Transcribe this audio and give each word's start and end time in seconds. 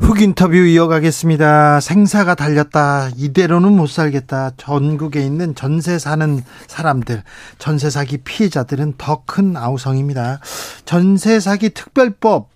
훅 0.00 0.22
인터뷰 0.22 0.56
이어가겠습니다. 0.56 1.80
생사가 1.80 2.34
달렸다. 2.34 3.10
이대로는 3.16 3.72
못 3.72 3.86
살겠다. 3.88 4.52
전국에 4.56 5.22
있는 5.22 5.54
전세 5.54 5.98
사는 5.98 6.42
사람들, 6.66 7.22
전세 7.58 7.90
사기 7.90 8.18
피해자들은 8.18 8.94
더 8.98 9.22
큰 9.26 9.56
아우성입니다. 9.56 10.40
전세 10.84 11.38
사기 11.38 11.70
특별법 11.70 12.48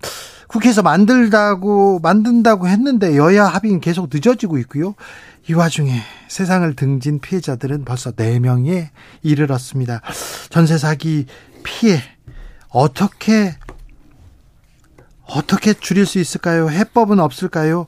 국회에서 0.47 0.81
만들다고 0.81 1.99
만든다고 1.99 2.67
했는데 2.67 3.15
여야 3.15 3.45
합의는 3.45 3.79
계속 3.79 4.09
늦어지고 4.11 4.57
있고요. 4.59 4.95
이 5.47 5.53
와중에 5.53 6.01
세상을 6.27 6.75
등진 6.75 7.19
피해자들은 7.19 7.85
벌써 7.85 8.11
4명에 8.11 8.89
이르렀습니다. 9.21 10.01
전세 10.49 10.77
사기 10.77 11.27
피해 11.63 12.01
어떻게 12.69 13.55
어떻게 15.27 15.73
줄일 15.73 16.05
수 16.05 16.19
있을까요? 16.19 16.69
해법은 16.69 17.19
없을까요? 17.19 17.85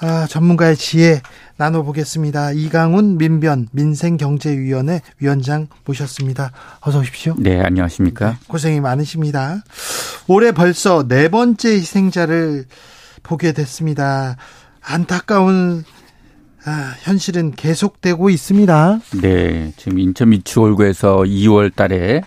아, 0.00 0.26
전문가의 0.28 0.76
지혜 0.76 1.20
나눠보겠습니다. 1.56 2.52
이강훈 2.52 3.18
민변 3.18 3.68
민생경제위원회 3.72 5.00
위원장 5.18 5.68
모셨습니다. 5.84 6.52
어서 6.80 7.00
오십시오. 7.00 7.34
네, 7.38 7.60
안녕하십니까. 7.60 8.30
네, 8.32 8.36
고생이 8.48 8.80
많으십니다. 8.80 9.62
올해 10.28 10.52
벌써 10.52 11.06
네 11.08 11.28
번째 11.28 11.70
희생자를 11.70 12.66
보게 13.22 13.52
됐습니다. 13.52 14.36
안타까운 14.80 15.84
아, 16.64 16.94
현실은 17.00 17.52
계속되고 17.52 18.28
있습니다. 18.28 19.00
네, 19.22 19.72
지금 19.76 19.98
인천 20.00 20.30
미추홀구에서 20.30 21.18
2월 21.18 21.74
달에 21.74 22.22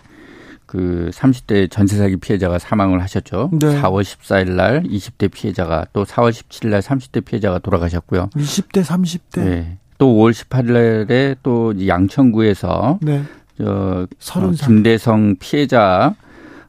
그 0.69 1.09
30대 1.11 1.71
전세 1.71 1.97
사기 1.97 2.17
피해자가 2.17 2.59
사망을 2.59 3.01
하셨죠. 3.01 3.49
네. 3.53 3.81
4월 3.81 4.03
14일 4.03 4.49
날 4.51 4.83
20대 4.83 5.31
피해자가 5.31 5.87
또 5.93 6.05
4월 6.05 6.29
17일 6.29 6.67
날 6.67 6.81
30대 6.81 7.25
피해자가 7.25 7.57
돌아가셨고요. 7.57 8.29
20대 8.35 8.83
30대. 8.83 9.43
네. 9.43 9.77
또 9.97 10.13
5월 10.13 10.31
18일 10.31 10.71
날에 10.73 11.35
또 11.41 11.73
양천구에서 11.87 12.99
네. 13.01 13.23
저 13.57 14.05
어, 14.41 14.51
김대성 14.51 15.37
피해자 15.39 16.13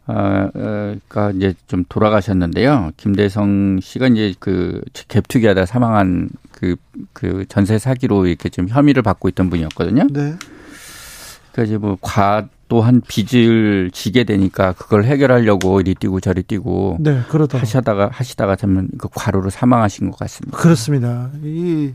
가 0.06 1.30
이제 1.32 1.52
좀 1.66 1.84
돌아가셨는데요. 1.86 2.92
김대성 2.96 3.80
씨가 3.82 4.08
이제 4.08 4.34
그 4.38 4.80
갭투기하다 4.94 5.66
사망한 5.66 6.30
그, 6.52 6.76
그 7.12 7.44
전세 7.50 7.78
사기로 7.78 8.26
이렇게 8.26 8.48
좀 8.48 8.66
혐의를 8.66 9.02
받고 9.02 9.28
있던 9.28 9.50
분이었거든요. 9.50 10.06
네. 10.10 10.36
그러니까 11.52 11.62
이제 11.64 11.76
뭐 11.76 11.98
과, 12.00 12.48
또한 12.70 13.02
빚을 13.06 13.90
지게 13.92 14.22
되니까 14.22 14.72
그걸 14.72 15.04
해결하려고 15.04 15.80
이리 15.80 15.96
뛰고 15.96 16.20
저리 16.20 16.44
뛰고 16.44 16.98
네, 17.00 17.20
그러다 17.28 17.58
하시다가 17.58 18.10
하시다가 18.12 18.54
참그 18.54 19.08
과로로 19.12 19.50
사망하신 19.50 20.12
것 20.12 20.18
같습니다. 20.20 20.56
그렇습니다. 20.56 21.30
이 21.42 21.92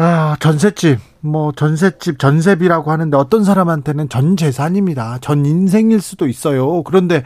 아, 0.00 0.36
전셋집, 0.38 0.98
뭐, 1.20 1.52
전셋집, 1.52 2.18
전세비라고 2.20 2.90
하는데 2.90 3.16
어떤 3.16 3.42
사람한테는 3.44 4.08
전 4.08 4.36
재산입니다. 4.36 5.18
전 5.20 5.44
인생일 5.44 6.00
수도 6.00 6.28
있어요. 6.28 6.84
그런데 6.84 7.24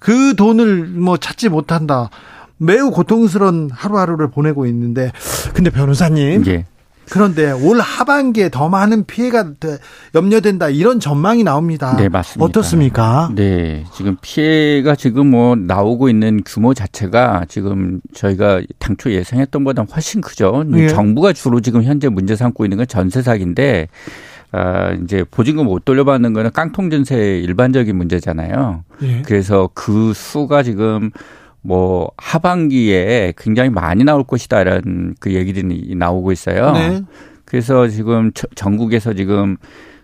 그 0.00 0.34
돈을 0.34 0.88
뭐 0.88 1.16
찾지 1.16 1.48
못한다. 1.48 2.10
매우 2.56 2.90
고통스러운 2.90 3.70
하루하루를 3.72 4.32
보내고 4.32 4.66
있는데, 4.66 5.12
근데 5.54 5.70
변호사님. 5.70 6.44
예. 6.48 6.66
그런데 7.10 7.50
올 7.50 7.80
하반기에 7.80 8.50
더 8.50 8.68
많은 8.68 9.04
피해가 9.04 9.52
염려된다 10.14 10.68
이런 10.68 11.00
전망이 11.00 11.44
나옵니다. 11.44 11.96
네, 11.96 12.08
맞습니다. 12.08 12.44
어떻습니까? 12.44 13.30
네, 13.34 13.84
지금 13.94 14.16
피해가 14.20 14.94
지금 14.94 15.30
뭐 15.30 15.56
나오고 15.56 16.08
있는 16.08 16.42
규모 16.44 16.74
자체가 16.74 17.46
지금 17.48 18.00
저희가 18.14 18.62
당초 18.78 19.10
예상했던 19.12 19.64
것보다 19.64 19.86
훨씬 19.92 20.20
크죠. 20.20 20.64
예. 20.74 20.88
정부가 20.88 21.32
주로 21.32 21.60
지금 21.60 21.82
현재 21.82 22.08
문제 22.08 22.36
삼고 22.36 22.64
있는 22.64 22.78
건 22.78 22.86
전세 22.86 23.22
사기인데 23.22 23.88
아, 24.50 24.92
이제 25.02 25.24
보증금 25.30 25.66
못 25.66 25.84
돌려받는 25.84 26.32
거는 26.32 26.52
깡통 26.52 26.90
전세 26.90 27.38
일반적인 27.38 27.94
문제잖아요. 27.94 28.84
예. 29.02 29.22
그래서 29.22 29.68
그 29.74 30.12
수가 30.14 30.62
지금 30.62 31.10
뭐 31.68 32.10
하반기에 32.16 33.34
굉장히 33.36 33.68
많이 33.68 34.02
나올 34.02 34.24
것이다라는 34.24 35.16
그 35.20 35.34
얘기들이 35.34 35.94
나오고 35.96 36.32
있어요. 36.32 36.72
네. 36.72 37.02
그래서 37.44 37.88
지금 37.88 38.32
전국에서 38.54 39.12
지금 39.12 39.58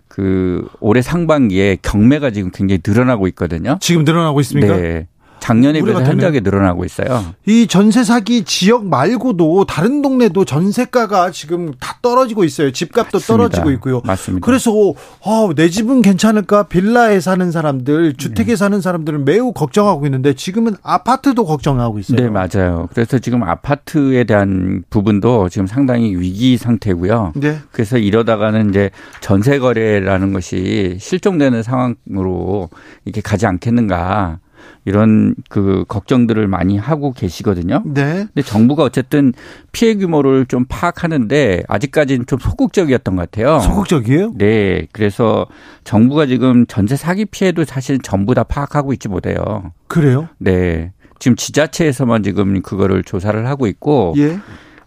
그 0.07 0.67
올해 0.79 1.01
상반기에 1.01 1.77
경매가 1.81 2.29
지금 2.29 2.51
굉장히 2.53 2.81
늘어나고 2.85 3.27
있거든요. 3.29 3.79
지금 3.81 4.03
늘어나고 4.03 4.41
있습니까? 4.41 4.77
네. 4.77 5.07
작년에 5.39 5.81
비해서 5.81 6.03
현저하게 6.03 6.39
늘어나고 6.39 6.85
있어요. 6.85 7.33
이 7.45 7.67
전세 7.67 8.03
사기 8.03 8.43
지역 8.43 8.85
말고도 8.85 9.65
다른 9.65 10.01
동네도 10.01 10.45
전세가가 10.45 11.31
지금 11.31 11.73
다 11.79 11.97
떨어지고 12.01 12.43
있어요. 12.43 12.71
집값도 12.71 13.17
맞습니다. 13.17 13.27
떨어지고 13.27 13.71
있고요. 13.71 14.01
맞습니다. 14.03 14.45
그래서 14.45 14.71
어, 14.71 15.53
내 15.55 15.69
집은 15.69 16.01
괜찮을까? 16.01 16.63
빌라에 16.63 17.19
사는 17.19 17.51
사람들, 17.51 18.15
주택에 18.15 18.53
네. 18.53 18.55
사는 18.55 18.79
사람들은 18.81 19.25
매우 19.25 19.53
걱정하고 19.53 20.05
있는데 20.07 20.33
지금은 20.33 20.75
아파트도 20.81 21.45
걱정하고 21.45 21.99
있어요. 21.99 22.17
네, 22.17 22.29
맞아요. 22.29 22.87
그래서 22.93 23.19
지금 23.19 23.43
아파트에 23.43 24.23
대한 24.23 24.83
부분도 24.89 25.49
지금 25.49 25.67
상당히 25.67 26.15
위기 26.15 26.57
상태고요. 26.57 27.33
네. 27.35 27.59
그래서 27.71 27.97
이러다가는 27.97 28.69
이제 28.69 28.89
전세 29.21 29.59
거래라는 29.59 30.33
것이 30.33 30.97
실종되는 30.99 31.63
상황으로 31.63 32.69
이렇게 33.05 33.21
가지 33.21 33.45
않겠는가. 33.45 34.39
이런 34.85 35.35
그 35.49 35.83
걱정들을 35.87 36.47
많이 36.47 36.77
하고 36.77 37.11
계시거든요. 37.11 37.81
네. 37.85 38.27
근데 38.33 38.41
정부가 38.43 38.83
어쨌든 38.83 39.33
피해 39.71 39.95
규모를 39.95 40.45
좀 40.45 40.65
파악하는데 40.69 41.63
아직까지는 41.67 42.27
좀 42.27 42.39
소극적이었던 42.39 43.15
것 43.15 43.31
같아요. 43.31 43.59
소극적이에요? 43.59 44.33
네. 44.37 44.87
그래서 44.91 45.47
정부가 45.83 46.27
지금 46.27 46.65
전세 46.67 46.95
사기 46.95 47.25
피해도 47.25 47.65
사실 47.65 47.99
전부 47.99 48.33
다 48.35 48.43
파악하고 48.43 48.93
있지 48.93 49.07
못해요. 49.07 49.71
그래요? 49.87 50.29
네. 50.37 50.91
지금 51.19 51.35
지자체에서만 51.35 52.23
지금 52.23 52.61
그거를 52.61 53.03
조사를 53.03 53.47
하고 53.47 53.67
있고 53.67 54.13
예. 54.17 54.39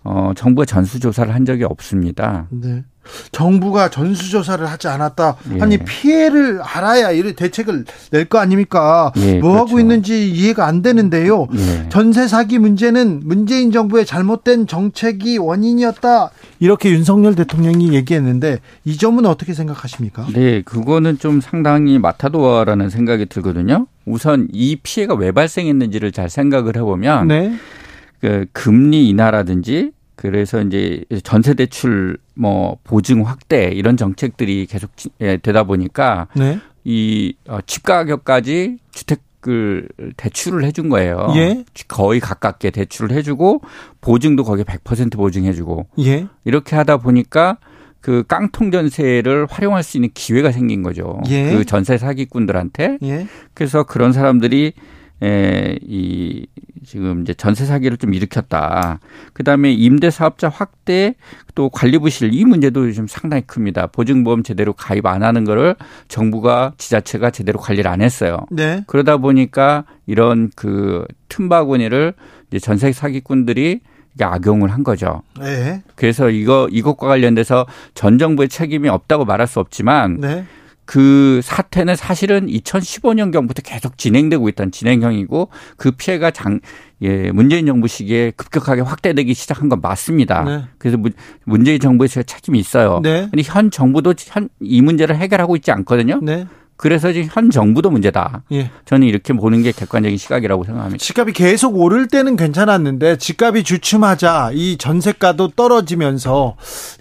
어, 0.04 0.32
정부가 0.36 0.64
전수 0.64 1.00
조사를 1.00 1.34
한 1.34 1.44
적이 1.44 1.64
없습니다. 1.64 2.46
네. 2.50 2.84
정부가 3.32 3.90
전수조사를 3.90 4.64
하지 4.66 4.88
않았다. 4.88 5.36
예. 5.54 5.60
아니 5.62 5.78
피해를 5.78 6.60
알아야 6.62 7.10
이런 7.10 7.34
대책을 7.34 7.84
낼 8.12 8.28
거 8.28 8.38
아닙니까? 8.38 9.12
예, 9.16 9.38
뭐 9.40 9.52
그렇죠. 9.52 9.58
하고 9.68 9.80
있는지 9.80 10.30
이해가 10.30 10.66
안 10.66 10.82
되는데요. 10.82 11.46
예. 11.54 11.88
전세 11.88 12.28
사기 12.28 12.58
문제는 12.58 13.22
문재인 13.24 13.72
정부의 13.72 14.04
잘못된 14.04 14.66
정책이 14.66 15.38
원인이었다. 15.38 16.30
이렇게 16.60 16.90
윤석열 16.90 17.34
대통령이 17.34 17.94
얘기했는데 17.94 18.58
이 18.84 18.96
점은 18.96 19.24
어떻게 19.26 19.54
생각하십니까? 19.54 20.26
네, 20.34 20.62
그거는 20.62 21.18
좀 21.18 21.40
상당히 21.40 21.98
마타도어라는 21.98 22.90
생각이 22.90 23.26
들거든요. 23.26 23.86
우선 24.04 24.48
이 24.52 24.76
피해가 24.82 25.14
왜 25.14 25.32
발생했는지를 25.32 26.12
잘 26.12 26.28
생각을 26.28 26.76
해보면 26.76 27.28
네. 27.28 27.54
그 28.20 28.46
금리 28.52 29.08
인하라든지 29.08 29.92
그래서 30.18 30.60
이제 30.60 31.04
전세 31.22 31.54
대출 31.54 32.18
뭐 32.34 32.76
보증 32.82 33.24
확대 33.24 33.70
이런 33.72 33.96
정책들이 33.96 34.66
계속 34.66 34.90
예, 35.20 35.36
되다 35.36 35.62
보니까 35.62 36.26
네. 36.34 36.58
이집 36.82 37.36
어, 37.48 37.60
가격까지 37.84 38.78
주택을 38.90 39.88
대출을 40.16 40.64
해준 40.64 40.88
거예요. 40.88 41.28
예. 41.36 41.64
거의 41.86 42.18
가깝게 42.18 42.72
대출을 42.72 43.12
해주고 43.12 43.60
보증도 44.00 44.42
거기 44.42 44.64
100% 44.64 45.14
보증해주고 45.14 45.86
예. 46.00 46.26
이렇게 46.44 46.74
하다 46.74 46.96
보니까 46.96 47.58
그 48.00 48.24
깡통 48.26 48.72
전세를 48.72 49.46
활용할 49.48 49.84
수 49.84 49.98
있는 49.98 50.10
기회가 50.14 50.50
생긴 50.50 50.82
거죠. 50.82 51.20
예. 51.28 51.52
그 51.52 51.64
전세 51.64 51.96
사기꾼들한테. 51.96 52.98
예. 53.04 53.28
그래서 53.54 53.84
그런 53.84 54.12
사람들이 54.12 54.72
에, 55.22 55.78
이, 55.82 56.46
지금 56.84 57.22
이제 57.22 57.34
전세 57.34 57.64
사기를 57.64 57.96
좀 57.96 58.14
일으켰다. 58.14 59.00
그 59.32 59.42
다음에 59.44 59.72
임대 59.72 60.10
사업자 60.10 60.48
확대 60.48 61.14
또 61.54 61.68
관리 61.68 61.98
부실 61.98 62.32
이 62.32 62.44
문제도 62.44 62.90
좀 62.92 63.06
상당히 63.06 63.42
큽니다. 63.46 63.88
보증보험 63.88 64.42
제대로 64.42 64.72
가입 64.72 65.06
안 65.06 65.22
하는 65.22 65.44
거를 65.44 65.74
정부가 66.06 66.72
지자체가 66.78 67.30
제대로 67.30 67.58
관리를 67.58 67.90
안 67.90 68.00
했어요. 68.00 68.38
네. 68.50 68.84
그러다 68.86 69.16
보니까 69.16 69.84
이런 70.06 70.50
그 70.54 71.04
틈바구니를 71.28 72.14
이제 72.48 72.58
전세 72.58 72.92
사기꾼들이 72.92 73.80
악용을 74.20 74.70
한 74.70 74.82
거죠. 74.82 75.22
네. 75.38 75.82
그래서 75.94 76.30
이거 76.30 76.68
이것과 76.70 77.06
관련돼서 77.06 77.66
전 77.94 78.18
정부의 78.18 78.48
책임이 78.48 78.88
없다고 78.88 79.24
말할 79.24 79.46
수 79.46 79.60
없지만 79.60 80.20
네. 80.20 80.44
그 80.88 81.42
사태는 81.42 81.96
사실은 81.96 82.46
2015년경부터 82.46 83.60
계속 83.62 83.98
진행되고 83.98 84.48
있던 84.48 84.70
진행형이고 84.70 85.50
그 85.76 85.90
피해가 85.90 86.30
장, 86.30 86.60
예, 87.02 87.30
문재인 87.30 87.66
정부 87.66 87.88
시기에 87.88 88.30
급격하게 88.30 88.80
확대되기 88.80 89.34
시작한 89.34 89.68
건 89.68 89.82
맞습니다. 89.82 90.44
네. 90.44 90.64
그래서 90.78 90.96
문재인 91.44 91.78
정부에서 91.78 92.22
책임이 92.22 92.58
있어요. 92.58 93.00
네. 93.02 93.28
근데 93.30 93.42
현 93.44 93.70
정부도 93.70 94.14
현 94.18 94.48
이 94.60 94.80
문제를 94.80 95.16
해결하고 95.16 95.56
있지 95.56 95.70
않거든요. 95.72 96.20
네. 96.22 96.46
그래서 96.78 97.12
지금 97.12 97.28
현 97.32 97.50
정부도 97.50 97.90
문제다. 97.90 98.42
예. 98.52 98.70
저는 98.84 99.08
이렇게 99.08 99.32
보는 99.32 99.64
게 99.64 99.72
객관적인 99.72 100.16
시각이라고 100.16 100.62
생각합니다. 100.62 101.04
집값이 101.04 101.32
계속 101.32 101.76
오를 101.76 102.06
때는 102.06 102.36
괜찮았는데 102.36 103.18
집값이 103.18 103.64
주춤하자 103.64 104.52
이 104.54 104.78
전세가도 104.78 105.48
떨어지면서 105.56 106.56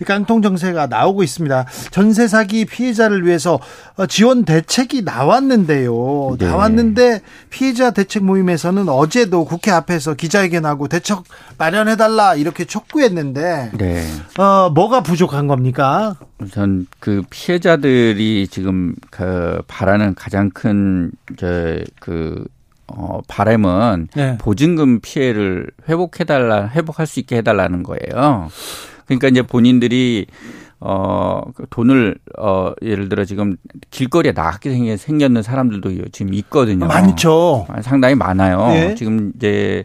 깡통 0.07 0.41
정세가 0.41 0.87
나오고 0.87 1.21
있습니다. 1.21 1.67
전세 1.91 2.27
사기 2.27 2.65
피해자를 2.65 3.23
위해서 3.23 3.59
어, 3.97 4.07
지원 4.07 4.45
대책이 4.45 5.03
나왔는데요. 5.03 6.37
네. 6.39 6.47
나왔는데 6.47 7.21
피해자 7.51 7.91
대책 7.91 8.23
모임에서는 8.23 8.89
어제도 8.89 9.45
국회 9.45 9.69
앞에서 9.69 10.15
기자회견하고 10.15 10.87
대책 10.87 11.19
마련해 11.59 11.97
달라 11.97 12.33
이렇게 12.33 12.65
촉구했는데 12.65 13.71
네. 13.77 14.03
어, 14.39 14.71
뭐가 14.71 15.03
부족한 15.03 15.45
겁니까? 15.45 16.15
우선 16.39 16.87
그 16.99 17.23
피해자들이 17.29 18.47
지금 18.47 18.93
그 19.09 19.61
바라는 19.67 20.15
가장 20.15 20.49
큰저그 20.51 22.45
어, 22.87 23.19
바램은 23.27 24.07
네. 24.15 24.37
보증금 24.37 24.99
피해를 25.01 25.67
회복해달라, 25.89 26.69
회복할 26.69 27.05
수 27.05 27.19
있게 27.19 27.37
해달라는 27.37 27.83
거예요. 27.83 28.49
그러니까 29.05 29.27
이제 29.27 29.41
본인들이 29.41 30.27
어, 30.79 31.41
그 31.55 31.65
돈을, 31.69 32.17
어, 32.37 32.71
예를 32.83 33.09
들어 33.09 33.25
지금 33.25 33.57
길거리에 33.89 34.31
나가게 34.33 34.95
생겼는 34.97 35.41
사람들도 35.41 36.09
지금 36.11 36.33
있거든요. 36.35 36.85
많죠. 36.85 37.65
상당히 37.81 38.13
많아요. 38.13 38.67
네. 38.67 38.95
지금 38.95 39.31
이제 39.35 39.83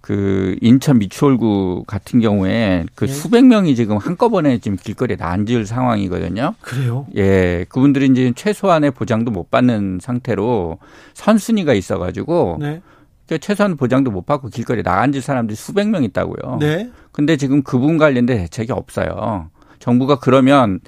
그 0.00 0.56
인천 0.60 0.98
미추홀구 0.98 1.84
같은 1.86 2.20
경우에 2.20 2.84
그 2.94 3.06
네. 3.06 3.12
수백 3.12 3.44
명이 3.44 3.74
지금 3.74 3.96
한꺼번에 3.96 4.58
지금 4.58 4.76
길거리에 4.76 5.16
앉을 5.20 5.66
상황이거든요. 5.66 6.54
그래요? 6.60 7.06
예. 7.16 7.66
그분들이 7.68 8.06
이제 8.06 8.32
최소한의 8.34 8.92
보장도 8.92 9.30
못 9.30 9.50
받는 9.50 9.98
상태로 10.00 10.78
선순위가 11.14 11.74
있어 11.74 11.98
가지고 11.98 12.58
네. 12.60 12.80
그러니까 13.26 13.46
최소한 13.46 13.76
보장도 13.76 14.10
못 14.10 14.24
받고 14.24 14.48
길거리에 14.48 14.82
나앉을 14.82 15.20
사람들이 15.20 15.56
수백 15.56 15.88
명 15.88 16.04
있다고요. 16.04 16.58
네. 16.60 16.90
근데 17.12 17.36
지금 17.36 17.62
그분 17.62 17.98
관련된 17.98 18.38
대책이 18.38 18.72
없어요. 18.72 19.50
정부가 19.78 20.18
그러면 20.18 20.80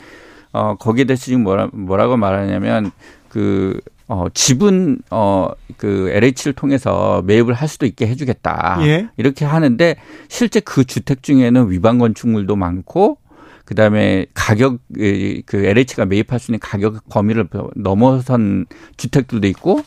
어 0.52 0.76
거기에 0.76 1.04
대해서 1.04 1.26
지금 1.26 1.42
뭐라 1.42 1.68
뭐라고 1.72 2.16
말하냐면 2.16 2.90
그 3.28 3.80
어, 4.12 4.26
집은, 4.34 4.98
어, 5.12 5.50
그 5.76 6.10
LH를 6.10 6.52
통해서 6.54 7.22
매입을 7.26 7.54
할 7.54 7.68
수도 7.68 7.86
있게 7.86 8.08
해주겠다. 8.08 8.80
예. 8.82 9.08
이렇게 9.16 9.44
하는데 9.44 9.94
실제 10.26 10.58
그 10.58 10.84
주택 10.84 11.22
중에는 11.22 11.70
위반 11.70 11.98
건축물도 11.98 12.56
많고 12.56 13.18
그 13.64 13.76
다음에 13.76 14.26
가격, 14.34 14.78
그 14.92 15.64
LH가 15.64 16.06
매입할 16.06 16.40
수 16.40 16.50
있는 16.50 16.58
가격 16.58 17.08
범위를 17.08 17.46
넘어선 17.76 18.66
주택들도 18.96 19.46
있고 19.46 19.84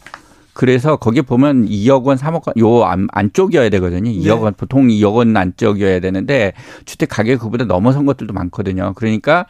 그래서 0.54 0.96
거기 0.96 1.22
보면 1.22 1.68
2억 1.68 2.06
원, 2.06 2.16
3억 2.16 2.48
원, 2.48 2.54
요 2.60 2.86
안, 2.86 3.10
안쪽이어야 3.12 3.70
되거든요. 3.72 4.10
2억 4.10 4.42
원, 4.44 4.54
보통 4.54 4.88
2억 4.88 5.16
원 5.16 5.36
안쪽이어야 5.36 6.00
되는데 6.00 6.54
주택 6.86 7.10
가격이 7.10 7.40
그보다 7.40 7.66
넘어선 7.66 8.06
것들도 8.06 8.34
많거든요. 8.34 8.94
그러니까 8.96 9.48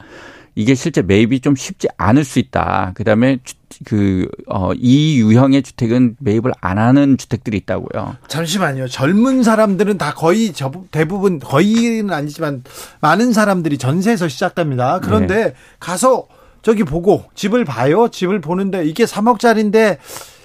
이게 0.55 0.75
실제 0.75 1.01
매입이 1.01 1.39
좀 1.41 1.55
쉽지 1.55 1.87
않을 1.97 2.23
수 2.23 2.39
있다. 2.39 2.93
그 2.95 3.03
다음에 3.03 3.37
그, 3.85 4.27
어, 4.47 4.71
이 4.75 5.19
유형의 5.19 5.63
주택은 5.63 6.17
매입을 6.19 6.51
안 6.61 6.77
하는 6.77 7.17
주택들이 7.17 7.57
있다고요. 7.57 8.17
잠시만요. 8.27 8.87
젊은 8.87 9.43
사람들은 9.43 9.97
다 9.97 10.13
거의 10.13 10.53
대부분 10.91 11.39
거의는 11.39 12.11
아니지만 12.13 12.63
많은 13.01 13.33
사람들이 13.33 13.77
전세에서 13.77 14.27
시작됩니다. 14.27 14.99
그런데 14.99 15.35
네. 15.35 15.53
가서 15.79 16.27
저기 16.61 16.83
보고 16.83 17.25
집을 17.35 17.65
봐요. 17.65 18.07
집을 18.07 18.41
보는데 18.41 18.85
이게 18.85 19.05
3억짜리인데 19.05 19.97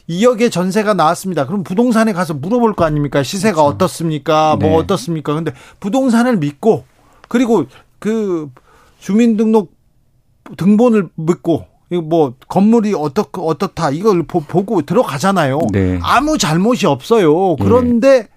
2억의 0.08 0.50
전세가 0.50 0.94
나왔습니다. 0.94 1.46
그럼 1.46 1.62
부동산에 1.62 2.12
가서 2.12 2.35
물어볼 2.35 2.75
거 2.75 2.85
아닙니까? 2.85 3.23
시세가 3.23 3.56
그렇죠. 3.56 3.75
어떻습니까? 3.75 4.56
뭐 4.56 4.70
네. 4.70 4.76
어떻습니까? 4.76 5.35
근데 5.35 5.52
부동산을 5.81 6.38
믿고 6.38 6.85
그리고 7.29 7.67
그 7.99 8.50
주민등록 9.00 9.73
등본을 10.56 11.11
믿고 11.14 11.67
뭐 11.96 12.35
건물이 12.49 12.94
어떻 12.94 13.31
어떻다 13.32 13.90
이걸 13.90 14.23
보, 14.25 14.40
고 14.40 14.82
들어가잖아요. 14.82 15.61
네. 15.73 15.99
아무 16.02 16.37
잘못이 16.37 16.87
없어요. 16.87 17.56
그런데 17.56 18.23
네. 18.23 18.29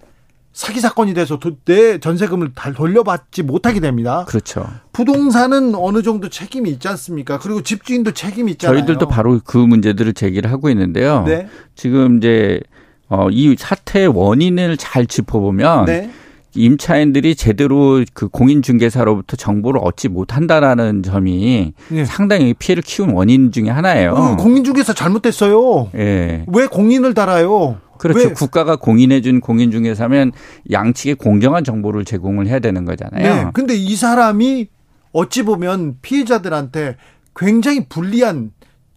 사기 0.52 0.80
사건이 0.80 1.14
돼서 1.14 1.38
내 1.64 1.98
전세금을 1.98 2.52
다 2.54 2.72
돌려받지 2.72 3.42
못하게 3.42 3.80
됩니다. 3.80 4.24
그렇죠. 4.28 4.66
부동산은 4.92 5.74
어느 5.74 6.02
정도 6.02 6.28
책임이 6.28 6.70
있지 6.70 6.88
않습니까? 6.88 7.38
그리고 7.38 7.62
집주인도 7.62 8.12
책임이 8.12 8.52
있잖아요. 8.52 8.78
저희들도 8.78 9.08
바로 9.08 9.40
그 9.44 9.56
문제들을 9.56 10.12
제기를 10.12 10.50
하고 10.50 10.68
있는데요. 10.68 11.24
네. 11.26 11.48
지금 11.74 12.18
이제 12.18 12.60
어, 13.08 13.28
이 13.30 13.56
사태의 13.58 14.08
원인을 14.08 14.76
잘 14.76 15.06
짚어보면 15.06 15.86
네. 15.86 16.10
임차인들이 16.54 17.34
제대로 17.34 18.04
그 18.12 18.28
공인중개사로부터 18.28 19.36
정보를 19.36 19.80
얻지 19.82 20.08
못한다라는 20.08 21.02
점이 21.02 21.72
네. 21.88 22.04
상당히 22.04 22.54
피해를 22.54 22.82
키운 22.82 23.10
원인 23.10 23.52
중의 23.52 23.72
하나예요. 23.72 24.12
어, 24.12 24.36
공인중개사 24.36 24.92
잘못됐어요. 24.92 25.90
예. 25.94 26.44
왜 26.46 26.66
공인을 26.66 27.14
달아요? 27.14 27.78
그렇죠. 27.98 28.28
왜? 28.28 28.34
국가가 28.34 28.76
공인해준 28.76 29.40
공인중개사면 29.40 30.32
양측에 30.70 31.14
공정한 31.14 31.62
정보를 31.64 32.04
제공을 32.04 32.48
해야 32.48 32.58
되는 32.58 32.84
거잖아요. 32.84 33.34
네. 33.34 33.50
근데 33.54 33.74
이 33.74 33.94
사람이 33.94 34.68
어찌 35.12 35.42
보면 35.44 35.98
피해자들한테 36.02 36.96
굉장히 37.36 37.86
불리한 37.88 38.50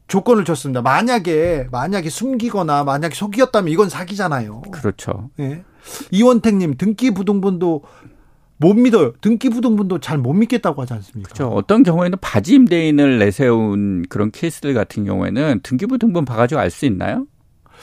조건을 0.07 0.45
줬습니다. 0.45 0.81
만약에 0.81 1.67
만약에 1.71 2.09
숨기거나 2.09 2.83
만약에 2.83 3.15
속이었다면 3.15 3.71
이건 3.71 3.89
사기잖아요. 3.89 4.61
그렇죠. 4.71 5.29
네. 5.37 5.63
이원택님 6.11 6.75
등기 6.77 7.11
부등본도 7.11 7.83
못 8.57 8.73
믿어요. 8.73 9.13
등기 9.21 9.49
부등본도 9.49 9.99
잘 9.99 10.17
못 10.17 10.33
믿겠다고 10.33 10.81
하지 10.81 10.93
않습니까? 10.93 11.33
그렇죠. 11.33 11.53
어떤 11.53 11.83
경우에는 11.83 12.17
바지 12.21 12.55
임대인을 12.55 13.19
내세운 13.19 14.03
그런 14.09 14.31
케이스들 14.31 14.73
같은 14.73 15.03
경우에는 15.03 15.59
등기 15.61 15.85
부등본 15.85 16.25
봐가지고 16.25 16.59
알 16.61 16.69
수 16.69 16.85
있나요? 16.85 17.27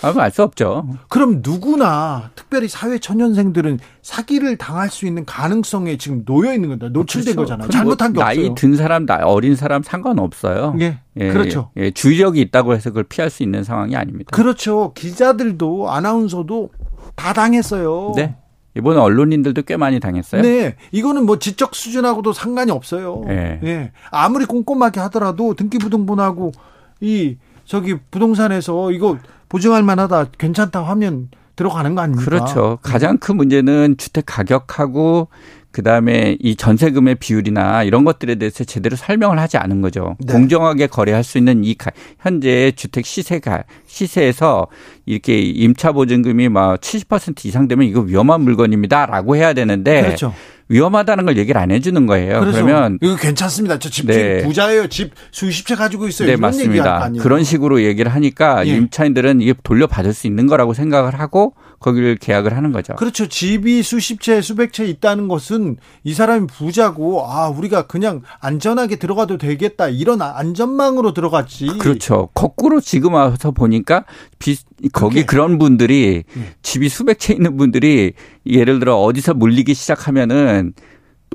알수 0.00 0.42
없죠. 0.42 0.88
그럼 1.08 1.42
누구나 1.44 2.30
특별히 2.34 2.66
사회 2.66 2.98
초년생들은 2.98 3.78
사기를 4.00 4.56
당할 4.56 4.88
수 4.88 5.06
있는 5.06 5.24
가능성에 5.26 5.96
지금 5.98 6.24
놓여 6.24 6.54
있는 6.54 6.70
거다. 6.70 6.88
노출된 6.88 7.36
그렇죠. 7.36 7.42
거잖아요. 7.52 7.68
잘못한 7.68 8.12
게 8.12 8.18
나이 8.18 8.38
없어요. 8.38 8.46
나이 8.48 8.54
든 8.54 8.74
사람, 8.74 9.06
어린 9.22 9.54
사람 9.54 9.82
상관없어요. 9.82 10.74
예. 10.80 10.98
예 11.16 11.28
그렇죠. 11.28 11.70
예, 11.76 11.82
예. 11.82 11.90
주의력이 11.90 12.40
있다고 12.40 12.74
해서 12.74 12.90
그걸 12.90 13.04
피할 13.04 13.28
수 13.30 13.42
있는 13.42 13.62
상황이 13.62 13.94
아닙니다. 13.94 14.30
그렇죠. 14.34 14.92
기자들도 14.94 15.92
아나운서도 15.92 16.70
다 17.14 17.32
당했어요. 17.32 18.12
네. 18.16 18.36
이번에 18.76 18.98
언론인들도 18.98 19.62
꽤 19.62 19.76
많이 19.76 20.00
당했어요. 20.00 20.42
네. 20.42 20.76
이거는 20.92 21.26
뭐 21.26 21.38
지적 21.38 21.74
수준하고도 21.74 22.32
상관이 22.32 22.70
없어요. 22.70 23.22
네. 23.26 23.60
네. 23.62 23.92
아무리 24.10 24.46
꼼꼼하게 24.46 25.00
하더라도 25.00 25.54
등기부등본하고 25.54 26.52
이 27.00 27.36
저기 27.64 27.96
부동산에서 28.10 28.92
이거 28.92 29.18
보증할 29.48 29.82
만하다 29.82 30.26
괜찮다 30.38 30.82
하면 30.82 31.28
들어가는 31.54 31.94
거 31.94 32.00
아닙니까? 32.00 32.24
그렇죠. 32.24 32.78
가장 32.82 33.18
큰 33.18 33.36
문제는 33.36 33.96
주택 33.98 34.24
가격하고 34.26 35.28
그다음에 35.72 36.36
이 36.40 36.54
전세금의 36.54 37.16
비율이나 37.16 37.82
이런 37.82 38.04
것들에 38.04 38.36
대해서 38.36 38.62
제대로 38.64 38.94
설명을 38.94 39.38
하지 39.38 39.56
않은 39.56 39.80
거죠. 39.80 40.16
네. 40.20 40.32
공정하게 40.32 40.86
거래할 40.86 41.24
수 41.24 41.38
있는 41.38 41.64
이 41.64 41.74
현재 42.20 42.72
주택 42.76 43.06
시세가 43.06 43.64
시세에서 43.86 44.68
이렇게 45.06 45.38
임차 45.40 45.92
보증금이 45.92 46.48
막 46.50 46.80
70% 46.80 47.44
이상 47.46 47.68
되면 47.68 47.86
이거 47.86 48.00
위험한 48.00 48.42
물건입니다라고 48.42 49.36
해야 49.36 49.52
되는데 49.54 50.02
그렇죠. 50.02 50.34
위험하다는 50.72 51.26
걸 51.26 51.36
얘기를 51.36 51.60
안 51.60 51.70
해주는 51.70 52.06
거예요. 52.06 52.40
그렇죠. 52.40 52.64
그러면 52.64 52.98
이거 53.02 53.14
괜찮습니다. 53.16 53.78
저집 53.78 54.06
네. 54.06 54.42
부자예요. 54.42 54.88
집 54.88 55.12
수십 55.30 55.66
채 55.66 55.74
가지고 55.74 56.08
있어요. 56.08 56.28
네, 56.28 56.36
맞습니다. 56.36 57.10
그런 57.20 57.44
식으로 57.44 57.82
얘기를 57.82 58.12
하니까 58.12 58.66
예. 58.66 58.70
임차인들은 58.70 59.42
이게 59.42 59.54
돌려받을 59.62 60.14
수 60.14 60.26
있는 60.26 60.46
거라고 60.46 60.72
생각을 60.72 61.20
하고 61.20 61.54
거기를 61.78 62.16
계약을 62.16 62.56
하는 62.56 62.72
거죠. 62.72 62.94
그렇죠. 62.94 63.26
집이 63.26 63.82
수십 63.82 64.20
채, 64.20 64.40
수백 64.40 64.72
채 64.72 64.86
있다는 64.86 65.28
것은 65.28 65.76
이 66.04 66.14
사람이 66.14 66.46
부자고 66.46 67.26
아 67.26 67.48
우리가 67.48 67.86
그냥 67.86 68.22
안전하게 68.40 68.96
들어가도 68.96 69.36
되겠다 69.36 69.88
이런 69.88 70.22
안전망으로 70.22 71.12
들어갔지. 71.12 71.66
그렇죠. 71.78 72.28
거꾸로 72.34 72.80
지금 72.80 73.14
와서 73.14 73.50
보니까 73.50 74.04
비, 74.38 74.56
거기 74.92 75.26
그런 75.26 75.58
분들이 75.58 76.22
네. 76.32 76.42
집이 76.62 76.88
수백 76.88 77.18
채 77.18 77.34
있는 77.34 77.56
분들이 77.56 78.12
예를 78.46 78.78
들어 78.78 78.96
어디서 78.96 79.34
물리기 79.34 79.74
시작하면은 79.74 80.72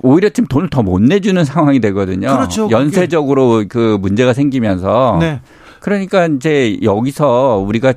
오히려 0.03 0.29
좀 0.29 0.45
돈을 0.45 0.69
더 0.69 0.83
못 0.83 1.01
내주는 1.01 1.43
상황이 1.43 1.79
되거든요. 1.79 2.27
그렇죠. 2.27 2.69
연쇄적으로 2.69 3.65
그 3.67 3.97
문제가 3.99 4.33
생기면서. 4.33 5.17
네. 5.19 5.41
그러니까 5.79 6.25
이제 6.27 6.77
여기서 6.81 7.63
우리가 7.65 7.93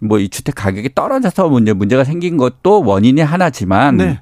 뭐 0.00 0.18
이 0.18 0.28
주택 0.28 0.54
가격이 0.54 0.90
떨어져서 0.94 1.48
문제 1.48 1.72
문제가 1.72 2.04
생긴 2.04 2.36
것도 2.36 2.82
원인이 2.84 3.20
하나지만 3.20 3.96
네. 3.98 4.20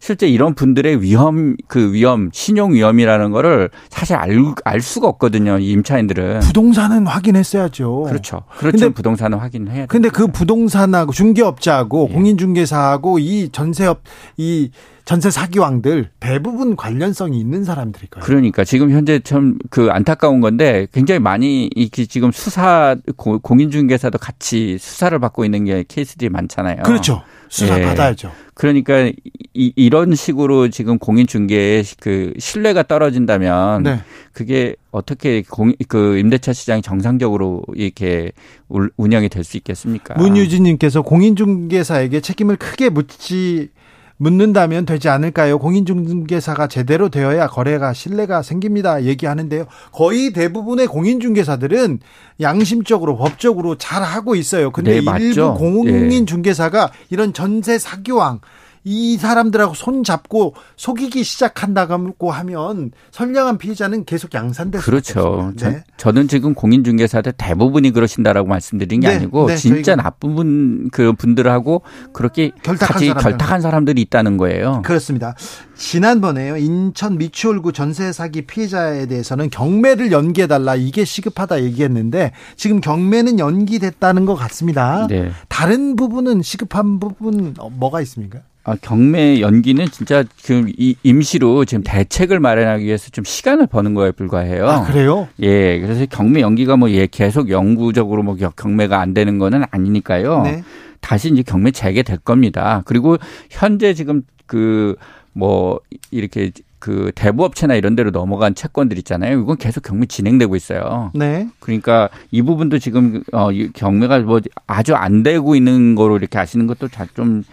실제 0.00 0.28
이런 0.28 0.54
분들의 0.54 1.02
위험 1.02 1.56
그 1.66 1.92
위험 1.92 2.30
신용 2.32 2.72
위험이라는 2.74 3.30
거를 3.30 3.70
사실 3.88 4.16
알, 4.16 4.36
알 4.64 4.80
수가 4.80 5.08
없거든요. 5.08 5.58
이 5.58 5.70
임차인들은 5.70 6.40
부동산은 6.40 7.06
확인했어야죠. 7.06 8.04
그렇죠. 8.08 8.42
그렇죠. 8.58 8.78
근데 8.78 8.94
부동산은 8.94 9.38
확인해야. 9.38 9.86
근데 9.86 10.08
그 10.08 10.26
부동산하고 10.28 11.12
중개업자하고 11.12 12.08
예. 12.10 12.14
공인중개사하고 12.14 13.18
이 13.18 13.48
전세업 13.50 14.02
이 14.36 14.70
전세 15.08 15.30
사기왕들 15.30 16.10
대부분 16.20 16.76
관련성이 16.76 17.40
있는 17.40 17.64
사람들일 17.64 18.10
거예요. 18.10 18.26
그러니까 18.26 18.62
지금 18.62 18.90
현재 18.90 19.18
참 19.20 19.56
그 19.70 19.88
안타까운 19.90 20.42
건데 20.42 20.86
굉장히 20.92 21.18
많이 21.18 21.70
이렇게 21.74 22.04
지금 22.04 22.30
수사 22.30 22.94
공인중개사도 23.16 24.18
같이 24.18 24.76
수사를 24.78 25.18
받고 25.18 25.46
있는 25.46 25.64
게 25.64 25.82
케이스들이 25.88 26.28
많잖아요. 26.28 26.82
그렇죠. 26.82 27.22
수사 27.48 27.80
예. 27.80 27.84
받아야죠. 27.84 28.30
그러니까 28.52 29.10
이, 29.54 29.72
이런 29.76 30.14
식으로 30.14 30.68
지금 30.68 30.98
공인중개의 30.98 31.84
그 32.00 32.34
신뢰가 32.38 32.82
떨어진다면 32.82 33.84
네. 33.84 34.00
그게 34.32 34.76
어떻게 34.90 35.42
공, 35.42 35.72
그 35.88 36.18
임대차 36.18 36.52
시장이 36.52 36.82
정상적으로 36.82 37.62
이렇게 37.74 38.32
운영이 38.68 39.30
될 39.30 39.42
수 39.42 39.56
있겠습니까? 39.56 40.16
문유진님께서 40.18 41.00
공인중개사에게 41.00 42.20
책임을 42.20 42.56
크게 42.56 42.90
묻지 42.90 43.70
묻는다면 44.18 44.84
되지 44.84 45.08
않을까요? 45.08 45.58
공인중개사가 45.58 46.66
제대로 46.66 47.08
되어야 47.08 47.46
거래가 47.46 47.92
신뢰가 47.92 48.42
생깁니다. 48.42 49.04
얘기하는데요. 49.04 49.66
거의 49.92 50.32
대부분의 50.32 50.88
공인중개사들은 50.88 52.00
양심적으로 52.40 53.16
법적으로 53.16 53.76
잘 53.76 54.02
하고 54.02 54.34
있어요. 54.34 54.70
근데 54.70 55.00
네, 55.00 55.18
일부 55.20 55.54
공인중개사가 55.54 56.90
이런 57.10 57.32
전세 57.32 57.78
사기왕 57.78 58.40
이 58.84 59.16
사람들하고 59.16 59.74
손 59.74 60.04
잡고 60.04 60.54
속이기 60.76 61.24
시작한다고 61.24 62.30
하면 62.30 62.92
선량한 63.10 63.58
피해자는 63.58 64.04
계속 64.04 64.34
양산될 64.34 64.80
그렇죠. 64.80 65.52
네. 65.56 65.84
저, 65.96 66.12
는 66.12 66.28
지금 66.28 66.54
공인중개사들 66.54 67.32
대부분이 67.36 67.90
그러신다라고 67.90 68.48
말씀드린 68.48 69.00
게 69.00 69.08
네, 69.08 69.16
아니고 69.16 69.48
네, 69.48 69.56
진짜 69.56 69.94
나쁜 69.94 70.34
분, 70.34 70.88
그 70.90 71.12
분들하고 71.12 71.82
그렇게 72.12 72.50
결탁한 72.62 72.94
같이 72.94 73.06
사람들. 73.08 73.30
결탁한 73.30 73.60
사람들이 73.60 74.00
있다는 74.02 74.36
거예요. 74.36 74.82
그렇습니다. 74.84 75.34
지난번에요. 75.76 76.56
인천 76.56 77.18
미추홀구 77.18 77.72
전세 77.72 78.12
사기 78.12 78.42
피해자에 78.42 79.06
대해서는 79.06 79.50
경매를 79.50 80.12
연기해 80.12 80.46
달라 80.46 80.74
이게 80.74 81.04
시급하다 81.04 81.62
얘기했는데 81.62 82.32
지금 82.56 82.80
경매는 82.80 83.38
연기됐다는 83.38 84.24
것 84.24 84.34
같습니다. 84.34 85.06
네. 85.08 85.30
다른 85.48 85.96
부분은 85.96 86.42
시급한 86.42 86.98
부분 86.98 87.54
뭐가 87.72 88.00
있습니까? 88.02 88.40
아, 88.68 88.76
경매 88.80 89.40
연기는 89.40 89.84
진짜 89.86 90.24
지금 90.36 90.68
이 90.76 90.94
임시로 91.02 91.64
지금 91.64 91.82
대책을 91.84 92.40
마련하기 92.40 92.84
위해서 92.84 93.10
좀 93.10 93.24
시간을 93.24 93.66
버는 93.66 93.94
거에 93.94 94.10
불과해요. 94.10 94.68
아, 94.68 94.84
그래요? 94.84 95.28
예. 95.40 95.80
그래서 95.80 96.04
경매 96.06 96.40
연기가 96.40 96.76
뭐 96.76 96.90
예, 96.90 97.06
계속 97.06 97.50
영구적으로 97.50 98.22
뭐 98.22 98.36
경매가 98.36 99.00
안 99.00 99.14
되는 99.14 99.38
거는 99.38 99.64
아니니까요. 99.70 100.42
네. 100.42 100.62
다시 101.00 101.30
이제 101.30 101.42
경매 101.42 101.70
재개될 101.70 102.18
겁니다. 102.18 102.82
그리고 102.84 103.16
현재 103.50 103.94
지금 103.94 104.22
그 104.46 104.96
뭐 105.38 105.78
이렇게 106.10 106.50
그 106.80 107.12
대부업체나 107.14 107.74
이런 107.76 107.94
데로 107.94 108.10
넘어간 108.10 108.54
채권들 108.56 108.98
있잖아요. 108.98 109.40
이건 109.40 109.56
계속 109.56 109.82
경매 109.82 110.06
진행되고 110.06 110.56
있어요. 110.56 111.12
네. 111.14 111.48
그러니까 111.60 112.08
이 112.32 112.42
부분도 112.42 112.78
지금 112.80 113.22
어 113.32 113.48
경매가 113.74 114.20
뭐 114.20 114.40
아주 114.66 114.94
안 114.94 115.22
되고 115.22 115.54
있는 115.54 115.94
거로 115.94 116.16
이렇게 116.16 116.38
아시는 116.38 116.66
것도 116.66 116.88
좀 117.14 117.44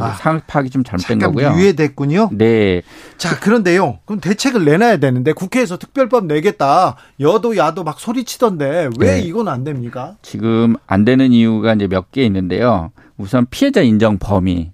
아, 0.00 0.10
상황 0.14 0.40
파악이 0.46 0.70
좀 0.70 0.84
잘못된 0.84 1.18
거고요. 1.18 1.54
유예됐군요. 1.56 2.30
네. 2.32 2.82
자, 3.16 3.38
그런데요. 3.40 3.98
그럼 4.04 4.20
대책을 4.20 4.64
내놔야 4.64 4.98
되는데 4.98 5.32
국회에서 5.32 5.78
특별법 5.78 6.26
내겠다. 6.26 6.96
여도 7.20 7.56
야도 7.56 7.84
막 7.84 7.98
소리치던데 7.98 8.90
왜 8.98 9.14
네. 9.14 9.20
이건 9.20 9.48
안 9.48 9.64
됩니까? 9.64 10.16
지금 10.22 10.76
안 10.86 11.04
되는 11.04 11.32
이유가 11.32 11.74
이제 11.74 11.86
몇 11.86 12.10
개 12.10 12.22
있는데요. 12.24 12.90
우선 13.16 13.46
피해자 13.50 13.80
인정 13.82 14.18
범위 14.18 14.72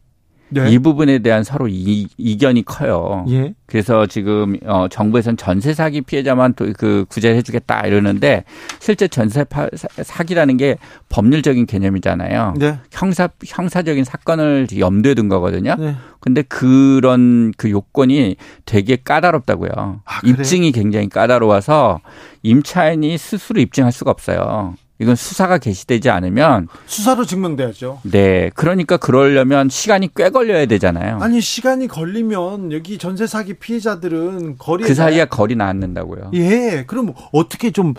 네. 0.51 0.71
이 0.71 0.79
부분에 0.79 1.19
대한 1.21 1.43
서로 1.43 1.67
이, 1.69 2.07
이견이 2.17 2.65
커요. 2.65 3.25
예. 3.31 3.55
그래서 3.67 4.07
지금 4.07 4.57
어 4.67 4.87
정부에서는 4.89 5.37
전세 5.37 5.73
사기 5.73 6.03
피해자만 6.03 6.53
또 6.55 6.75
그 6.77 7.05
구제해 7.09 7.43
주겠다 7.43 7.87
이러는데 7.87 8.45
실제 8.81 9.09
전세 9.09 9.45
파, 9.45 9.69
사기라는 9.75 10.57
게 10.57 10.77
법률적인 11.09 11.67
개념이잖아요. 11.67 12.55
네. 12.59 12.79
형사 12.91 13.29
형사적인 13.45 14.05
사건을 14.05 14.67
염두에 14.79 15.15
둔 15.15 15.29
거거든요. 15.29 15.77
네. 15.79 15.95
근데 16.21 16.43
그런 16.43 17.53
그 17.57 17.71
요건이 17.71 18.37
되게 18.65 18.97
까다롭다고요. 18.97 20.01
아, 20.05 20.21
입증이 20.25 20.73
굉장히 20.73 21.09
까다로워서 21.09 22.01
임차인이 22.43 23.17
스스로 23.19 23.61
입증할 23.61 23.93
수가 23.93 24.11
없어요. 24.11 24.75
이건 25.01 25.17
수사가 25.17 25.59
개시되지 25.59 26.09
않으면 26.11 26.69
수사로 26.87 27.25
증명돼야죠. 27.25 28.01
네. 28.05 28.51
그러니까 28.55 28.97
그러려면 28.97 29.69
시간이 29.69 30.11
꽤 30.15 30.31
걸려야 30.31 30.67
되잖아요. 30.67 31.19
아니 31.21 31.41
시간이 31.41 31.89
걸리면 31.89 32.71
여기 32.73 32.97
전세 32.99 33.27
사기 33.27 33.55
피해자들은 33.55 34.57
거리 34.59 34.85
그 34.85 34.95
사이에 34.95 35.25
거리 35.25 35.57
나앉는다고요. 35.57 36.31
예. 36.35 36.85
그럼 36.87 37.13
어떻게 37.33 37.73
좀 37.73 37.95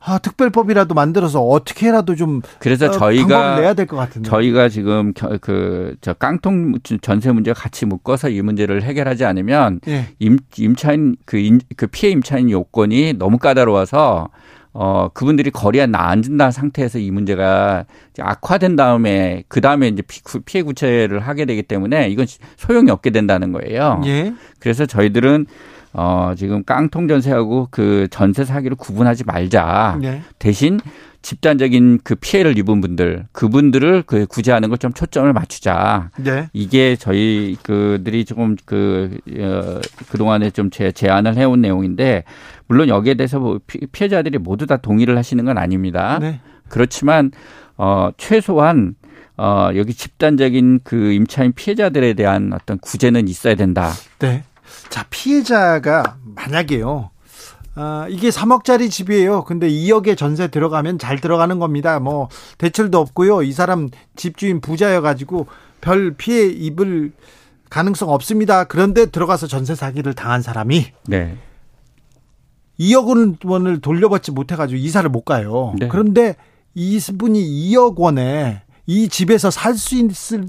아, 0.00 0.18
특별법이라도 0.18 0.94
만들어서 0.94 1.42
어떻게라도 1.42 2.14
좀 2.14 2.40
그래서 2.60 2.86
어, 2.86 2.90
저희가 2.92 3.60
내야 3.60 3.74
될 3.74 3.86
것 3.86 3.96
같은데. 3.96 4.28
저희가 4.30 4.68
지금 4.68 5.12
그 5.40 5.96
저 6.00 6.12
깡통 6.12 6.74
전세 7.02 7.32
문제 7.32 7.52
같이 7.52 7.84
묶어서 7.84 8.28
이 8.28 8.40
문제를 8.42 8.82
해결하지 8.82 9.24
않으면 9.24 9.80
예. 9.88 10.06
임 10.20 10.38
임차인 10.56 11.16
그, 11.24 11.36
인, 11.38 11.60
그 11.76 11.86
피해 11.88 12.12
임차인 12.12 12.50
요건이 12.50 13.14
너무 13.14 13.38
까다로워서 13.38 14.28
어, 14.72 15.08
그분들이 15.12 15.50
거리에 15.50 15.86
나앉은 15.86 16.38
상태에서 16.52 16.98
이 16.98 17.10
문제가 17.10 17.84
악화된 18.18 18.76
다음에 18.76 19.44
그 19.48 19.60
다음에 19.60 19.88
이제 19.88 20.02
피해 20.44 20.62
구체를 20.62 21.20
하게 21.20 21.44
되기 21.44 21.62
때문에 21.62 22.08
이건 22.08 22.26
소용이 22.56 22.90
없게 22.90 23.10
된다는 23.10 23.52
거예요. 23.52 24.00
예. 24.04 24.32
그래서 24.60 24.86
저희들은 24.86 25.46
어, 25.94 26.34
지금 26.36 26.62
깡통 26.64 27.08
전세하고 27.08 27.68
그 27.70 28.08
전세 28.10 28.44
사기를 28.44 28.76
구분하지 28.76 29.24
말자. 29.24 29.98
예. 30.02 30.22
대신 30.38 30.78
집단적인 31.28 32.00
그 32.04 32.14
피해를 32.14 32.56
입은 32.56 32.80
분들 32.80 33.26
그분들을 33.32 34.04
그 34.06 34.24
구제하는 34.26 34.70
걸 34.70 34.78
좀 34.78 34.92
초점을 34.92 35.30
맞추자. 35.32 36.10
네. 36.18 36.48
이게 36.52 36.94
저희 36.94 37.56
그들이 37.64 38.24
조금 38.24 38.54
그 38.64 39.18
어, 39.38 39.80
그동안에 40.08 40.50
좀 40.50 40.70
제, 40.70 40.92
제안을 40.92 41.36
해온 41.36 41.60
내용인데 41.60 42.22
물론 42.68 42.88
여기에 42.88 43.14
대해서 43.14 43.40
뭐 43.40 43.58
피해자들이 43.92 44.38
모두 44.38 44.66
다 44.66 44.76
동의를 44.76 45.18
하시는 45.18 45.44
건 45.44 45.58
아닙니다. 45.58 46.18
네. 46.20 46.40
그렇지만 46.68 47.32
어 47.76 48.10
최소한 48.16 48.94
어 49.36 49.70
여기 49.74 49.92
집단적인 49.92 50.80
그 50.84 51.12
임차인 51.12 51.52
피해자들에 51.54 52.14
대한 52.14 52.52
어떤 52.54 52.78
구제는 52.78 53.26
있어야 53.28 53.54
된다. 53.56 53.90
네. 54.20 54.44
자, 54.90 55.04
피해자가 55.10 56.16
만약에요. 56.36 57.10
아, 57.80 58.06
이게 58.10 58.28
3억짜리 58.30 58.90
집이에요. 58.90 59.44
근데 59.44 59.68
2억에 59.68 60.16
전세 60.16 60.48
들어가면 60.48 60.98
잘 60.98 61.20
들어가는 61.20 61.60
겁니다. 61.60 62.00
뭐 62.00 62.28
대출도 62.58 62.98
없고요. 62.98 63.42
이 63.42 63.52
사람 63.52 63.88
집주인 64.16 64.60
부자여 64.60 65.00
가지고 65.00 65.46
별 65.80 66.14
피해 66.16 66.46
입을 66.46 67.12
가능성 67.70 68.08
없습니다. 68.08 68.64
그런데 68.64 69.06
들어가서 69.06 69.46
전세 69.46 69.76
사기를 69.76 70.14
당한 70.14 70.42
사람이 70.42 70.86
네. 71.06 71.36
2억 72.80 73.44
원을 73.44 73.80
돌려받지 73.80 74.32
못해 74.32 74.56
가지고 74.56 74.78
이사를 74.78 75.08
못 75.08 75.24
가요. 75.24 75.74
네. 75.78 75.86
그런데 75.86 76.34
이분이 76.74 77.70
2억 77.70 77.96
원에 77.96 78.62
이 78.90 79.08
집에서 79.08 79.50
살 79.50 79.74
수 79.76 79.94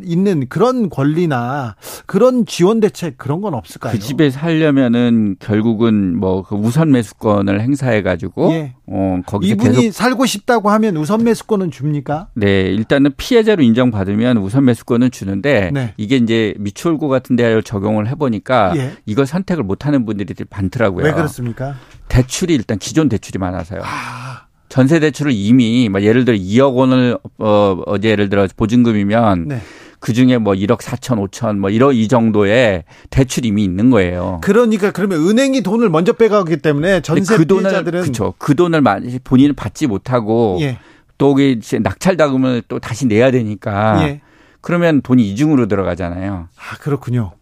있는 0.01 0.47
그런 0.47 0.89
권리나 0.89 1.75
그런 2.05 2.45
지원 2.45 2.79
대책 2.79 3.17
그런 3.17 3.41
건 3.41 3.53
없을까요? 3.53 3.91
그 3.91 3.99
집에 3.99 4.29
살려면은 4.29 5.35
결국은 5.39 6.17
뭐 6.17 6.41
그 6.43 6.55
우선 6.55 6.91
매수권을 6.91 7.59
행사해 7.61 8.01
가지고 8.01 8.51
예. 8.53 8.73
어 8.87 9.19
거기 9.25 9.49
이분이 9.49 9.75
계속 9.75 9.91
살고 9.91 10.25
싶다고 10.25 10.69
하면 10.71 10.95
우선 10.97 11.23
매수권은 11.25 11.69
줍니까? 11.69 12.29
네, 12.33 12.61
일단은 12.69 13.11
피해자로 13.17 13.61
인정받으면 13.61 14.37
우선 14.37 14.63
매수권은 14.65 15.11
주는데 15.11 15.71
네. 15.73 15.93
이게 15.97 16.15
이제 16.15 16.53
미추홀구 16.57 17.09
같은 17.09 17.35
데 17.35 17.61
적용을 17.61 18.07
해 18.07 18.15
보니까 18.15 18.73
예. 18.77 18.93
이걸 19.05 19.25
선택을 19.27 19.63
못 19.63 19.85
하는 19.85 20.05
분들이 20.05 20.33
많더라고요. 20.49 21.05
왜 21.05 21.11
그렇습니까? 21.11 21.75
대출이 22.07 22.55
일단 22.55 22.77
기존 22.79 23.09
대출이 23.09 23.37
많아서요. 23.37 23.81
아. 23.83 24.48
전세 24.69 24.99
대출을 24.99 25.31
이미 25.33 25.89
막 25.89 26.03
예를 26.03 26.25
들어 26.25 26.37
2억 26.37 26.75
원을 26.75 27.17
어, 27.39 27.81
어 27.85 27.95
예를 28.01 28.29
들어 28.29 28.47
보증금이면 28.55 29.47
네. 29.47 29.61
그 29.99 30.13
중에 30.13 30.37
뭐 30.37 30.53
1억 30.53 30.79
4천, 30.79 31.27
5천 31.29 31.57
뭐 31.57 31.69
이런 31.69 31.93
이 31.93 32.07
정도의 32.07 32.85
대출이 33.09 33.49
이미 33.49 33.63
있는 33.63 33.89
거예요. 33.89 34.39
그러니까 34.41 34.91
그러면 34.91 35.27
은행이 35.27 35.61
돈을 35.61 35.89
먼저 35.89 36.13
빼가기 36.13 36.57
때문에 36.57 37.01
전세 37.01 37.35
그 37.35 37.45
돈을, 37.45 37.83
그렇죠. 37.83 38.33
그 38.37 38.55
돈을 38.55 38.81
본인은 39.23 39.55
받지 39.55 39.87
못하고 39.87 40.57
예. 40.61 40.77
또 41.17 41.37
이게 41.37 41.59
낙찰 41.79 42.15
자금을 42.15 42.63
또 42.69 42.79
다시 42.79 43.07
내야 43.07 43.31
되니까 43.31 44.07
예. 44.07 44.21
그러면 44.61 45.01
돈이 45.01 45.29
이중으로 45.31 45.67
들어가잖아요. 45.67 46.47
아 46.55 46.77
그렇군요. 46.79 47.33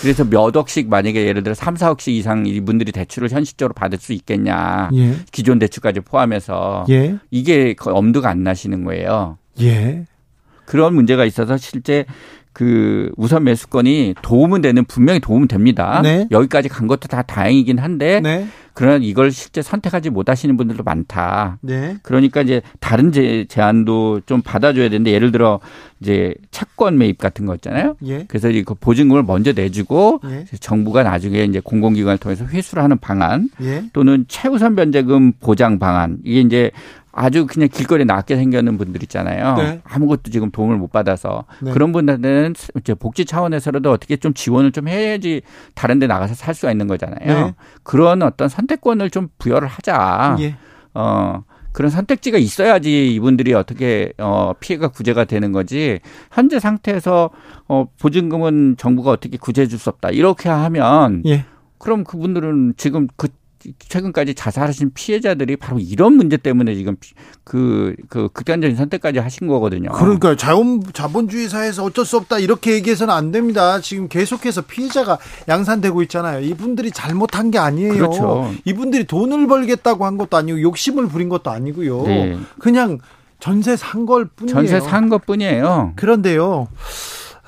그래서 0.00 0.24
몇 0.24 0.56
억씩 0.56 0.88
만약에 0.88 1.26
예를 1.26 1.42
들어 1.42 1.54
3, 1.54 1.74
4억씩 1.74 2.12
이상 2.12 2.46
이분들이 2.46 2.92
대출을 2.92 3.30
현실적으로 3.30 3.74
받을 3.74 3.98
수 3.98 4.12
있겠냐. 4.12 4.90
예. 4.94 5.14
기존 5.32 5.58
대출까지 5.58 6.00
포함해서 6.00 6.86
예. 6.90 7.16
이게 7.30 7.74
엄두가 7.84 8.30
안 8.30 8.42
나시는 8.42 8.84
거예요. 8.84 9.38
예. 9.60 10.04
그런 10.64 10.94
문제가 10.94 11.24
있어서 11.24 11.56
실제 11.56 12.04
그 12.52 13.10
우선 13.16 13.44
매수권이 13.44 14.14
도움은 14.22 14.60
되는 14.60 14.84
분명히 14.84 15.20
도움은 15.20 15.48
됩니다. 15.48 16.00
네. 16.02 16.26
여기까지 16.30 16.68
간 16.68 16.86
것도 16.86 17.08
다 17.08 17.22
다행이긴 17.22 17.78
한데 17.78 18.20
네. 18.20 18.46
그러나 18.80 18.96
이걸 19.02 19.30
실제 19.30 19.60
선택하지 19.60 20.08
못하시는 20.08 20.56
분들도 20.56 20.84
많다. 20.84 21.58
네. 21.60 21.98
그러니까 22.02 22.40
이제 22.40 22.62
다른 22.80 23.12
제, 23.12 23.44
제안도 23.46 24.22
좀 24.24 24.40
받아줘야 24.40 24.88
되는데 24.88 25.12
예를 25.12 25.32
들어 25.32 25.60
이제 26.00 26.32
채권 26.50 26.96
매입 26.96 27.18
같은 27.18 27.44
거 27.44 27.54
있잖아요. 27.56 27.96
예. 28.06 28.24
그래서 28.26 28.48
이그 28.48 28.76
보증금을 28.76 29.22
먼저 29.22 29.52
내주고 29.52 30.22
예. 30.30 30.46
정부가 30.60 31.02
나중에 31.02 31.44
이제 31.44 31.60
공공기관을 31.60 32.16
통해서 32.16 32.46
회수를 32.46 32.82
하는 32.82 32.96
방안 32.96 33.50
예. 33.60 33.84
또는 33.92 34.24
최우선 34.28 34.76
변제금 34.76 35.32
보장 35.40 35.78
방안 35.78 36.16
이게 36.24 36.40
이제 36.40 36.70
아주 37.12 37.46
그냥 37.46 37.68
길거리에 37.72 38.04
낮게 38.04 38.36
생겨는 38.36 38.78
분들 38.78 39.02
있잖아요. 39.04 39.56
네. 39.56 39.80
아무것도 39.84 40.30
지금 40.30 40.50
도움을 40.50 40.76
못 40.76 40.92
받아서 40.92 41.44
네. 41.60 41.72
그런 41.72 41.92
분들은 41.92 42.54
이제 42.78 42.94
복지 42.94 43.24
차원에서라도 43.24 43.90
어떻게 43.90 44.16
좀 44.16 44.32
지원을 44.32 44.72
좀 44.72 44.88
해야지 44.88 45.42
다른 45.74 45.98
데 45.98 46.06
나가서 46.06 46.34
살 46.34 46.54
수가 46.54 46.70
있는 46.72 46.86
거잖아요. 46.86 47.46
네. 47.46 47.54
그런 47.82 48.22
어떤 48.22 48.48
선택권을 48.48 49.10
좀 49.10 49.28
부여를 49.38 49.66
하자. 49.68 50.36
예. 50.40 50.56
어, 50.94 51.42
그런 51.72 51.90
선택지가 51.90 52.38
있어야지 52.38 53.14
이분들이 53.14 53.54
어떻게 53.54 54.12
어 54.18 54.52
피해가 54.58 54.88
구제가 54.88 55.24
되는 55.24 55.52
거지 55.52 56.00
현재 56.32 56.58
상태에서 56.58 57.30
어 57.68 57.86
보증금은 58.00 58.74
정부가 58.76 59.10
어떻게 59.12 59.36
구제해 59.36 59.68
줄 59.68 59.78
수 59.78 59.88
없다 59.88 60.10
이렇게 60.10 60.48
하면 60.48 61.22
예. 61.26 61.44
그럼 61.78 62.02
그분들은 62.04 62.74
지금 62.76 63.06
그 63.16 63.28
최근까지 63.78 64.34
자살하신 64.34 64.92
피해자들이 64.94 65.56
바로 65.56 65.78
이런 65.78 66.14
문제 66.14 66.36
때문에 66.36 66.74
지금 66.74 66.96
그, 67.44 67.94
그 68.08 68.28
극단적인 68.32 68.76
선택까지 68.76 69.18
하신 69.18 69.46
거거든요. 69.48 69.90
그러니까 69.92 70.36
자원, 70.36 70.82
자본주의 70.92 71.48
사회에서 71.48 71.84
어쩔 71.84 72.04
수 72.04 72.16
없다 72.16 72.38
이렇게 72.38 72.72
얘기해서는 72.72 73.12
안 73.12 73.30
됩니다. 73.32 73.80
지금 73.80 74.08
계속해서 74.08 74.62
피해자가 74.62 75.18
양산되고 75.48 76.02
있잖아요. 76.02 76.40
이분들이 76.40 76.90
잘못한 76.90 77.50
게 77.50 77.58
아니에요. 77.58 77.92
그렇죠. 77.92 78.50
이분들이 78.64 79.04
돈을 79.04 79.46
벌겠다고 79.46 80.04
한 80.06 80.16
것도 80.16 80.36
아니고 80.36 80.60
욕심을 80.62 81.08
부린 81.08 81.28
것도 81.28 81.50
아니고요. 81.50 82.02
네. 82.04 82.38
그냥 82.58 82.98
전세 83.40 83.76
산 83.76 84.06
걸 84.06 84.24
뿐이에요. 84.26 84.54
전세 84.54 84.80
산 84.80 85.08
것 85.08 85.24
뿐이에요. 85.26 85.92
그런데요. 85.96 86.68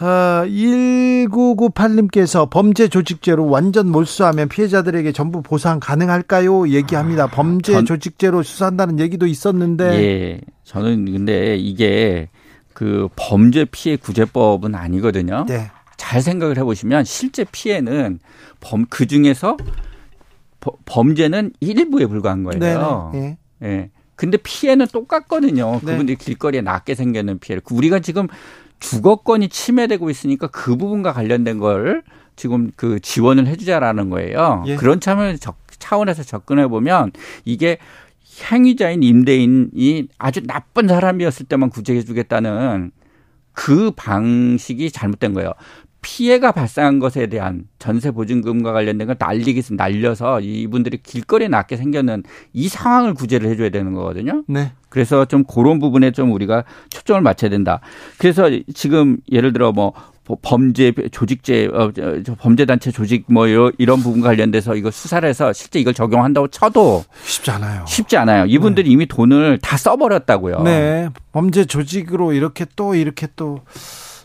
어, 0.03 0.45
1998님께서 0.49 2.51
범죄 2.51 2.89
조직죄로 2.89 3.49
완전 3.49 3.89
몰수하면 3.89 4.49
피해자들에게 4.49 5.13
전부 5.13 5.43
보상 5.43 5.79
가능할까요? 5.79 6.71
얘기합니다. 6.71 7.29
범죄 7.29 7.73
전, 7.73 7.87
조직죄로 7.87 8.43
수사한다는 8.43 8.99
얘기도 8.99 9.29
있었는데. 9.29 10.03
예. 10.03 10.41
저는 10.65 11.05
근데 11.05 11.57
이게 11.57 12.31
그 12.75 13.09
범죄 13.15 13.65
피해 13.65 13.95
구제법은 13.95 14.75
아니거든요. 14.75 15.45
네. 15.47 15.71
잘 15.97 16.21
생각을 16.21 16.59
해보시면 16.59 17.05
실제 17.05 17.45
피해는 17.45 18.19
범, 18.61 18.87
그 18.91 19.07
중에서 19.07 19.57
범죄는 20.85 21.53
일부에 21.61 22.07
불과한 22.07 22.43
거예요. 22.43 22.59
네. 22.59 22.77
네. 23.19 23.39
예. 23.63 23.91
근데 24.17 24.37
피해는 24.37 24.89
똑같거든요. 24.93 25.79
네. 25.83 25.93
그분들이 25.93 26.17
길거리에 26.17 26.61
낮게 26.61 26.97
생기는 26.97 27.39
피해를. 27.39 27.63
우리가 27.71 28.01
지금 28.01 28.27
주거권이 28.83 29.49
침해되고 29.49 30.11
있으니까 30.11 30.49
그 30.49 30.77
부분과 30.77 31.13
관련된 31.13 31.59
걸 31.59 32.03
지금 32.37 32.71
그 32.77 33.01
지원을 33.01 33.47
해주자라는 33.47 34.11
거예요. 34.11 34.65
예. 34.67 34.77
그런 34.77 35.01
차원에서, 35.01 35.39
적, 35.39 35.57
차원에서 35.79 36.23
접근해 36.23 36.67
보면 36.67 37.13
이게 37.45 37.79
행위자인 38.51 39.03
임대인이 39.03 40.09
아주 40.19 40.47
나쁜 40.47 40.89
사람이었을 40.89 41.47
때만 41.47 41.71
구제해 41.71 42.03
주겠다는 42.03 42.91
그 43.53 43.91
방식이 43.93 44.91
잘못된 44.91 45.35
거예요. 45.35 45.53
피해가 46.03 46.53
발생한 46.53 46.99
것에 46.99 47.29
대한 47.29 47.65
전세 47.79 48.11
보증금과 48.11 48.73
관련된 48.73 49.07
걸 49.07 49.17
날리기 49.19 49.63
날려서 49.71 50.41
이분들이 50.41 50.99
길거리에 51.03 51.49
낮게 51.49 51.77
생겼는 51.77 52.25
이 52.53 52.69
상황을 52.69 53.15
구제를 53.15 53.49
해줘야 53.49 53.71
되는 53.71 53.95
거거든요. 53.95 54.43
네. 54.49 54.73
그래서 54.89 55.25
좀 55.25 55.45
그런 55.45 55.79
부분에 55.79 56.11
좀 56.11 56.33
우리가 56.33 56.65
초점을 56.91 57.23
맞춰야 57.23 57.51
된다. 57.51 57.81
그래서 58.19 58.51
지금 58.75 59.17
예를 59.31 59.53
들어 59.53 59.73
뭐 59.73 59.93
범죄 60.43 60.93
조직죄 61.11 61.69
어, 61.73 61.93
범죄 62.39 62.65
단체 62.65 62.91
조직 62.91 63.25
뭐 63.29 63.47
이런, 63.47 63.73
이런 63.79 64.01
부분 64.01 64.21
관련돼서 64.21 64.75
이거 64.75 64.91
수사를 64.91 65.27
해서 65.29 65.53
실제 65.53 65.79
이걸 65.79 65.95
적용한다고 65.95 66.49
쳐도 66.49 67.05
쉽지 67.25 67.51
않아요. 67.53 67.85
쉽지 67.87 68.17
않아요. 68.17 68.47
이분들이 68.47 68.89
네. 68.89 68.93
이미 68.93 69.07
돈을 69.07 69.59
다 69.59 69.77
써버렸다고요. 69.77 70.63
네. 70.63 71.09
범죄 71.33 71.65
조직으로 71.65 72.33
이렇게 72.33 72.67
또 72.77 72.95
이렇게 72.95 73.29
또 73.37 73.61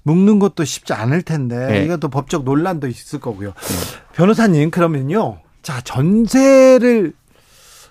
묶는 0.07 0.39
것도 0.39 0.63
쉽지 0.63 0.93
않을 0.93 1.21
텐데 1.21 1.67
네. 1.67 1.83
이것도 1.85 2.07
법적 2.09 2.43
논란도 2.45 2.87
있을 2.87 3.19
거고요. 3.19 3.49
네. 3.49 3.75
변호사님 4.13 4.71
그러면요. 4.71 5.39
자 5.61 5.81
전세를 5.81 7.13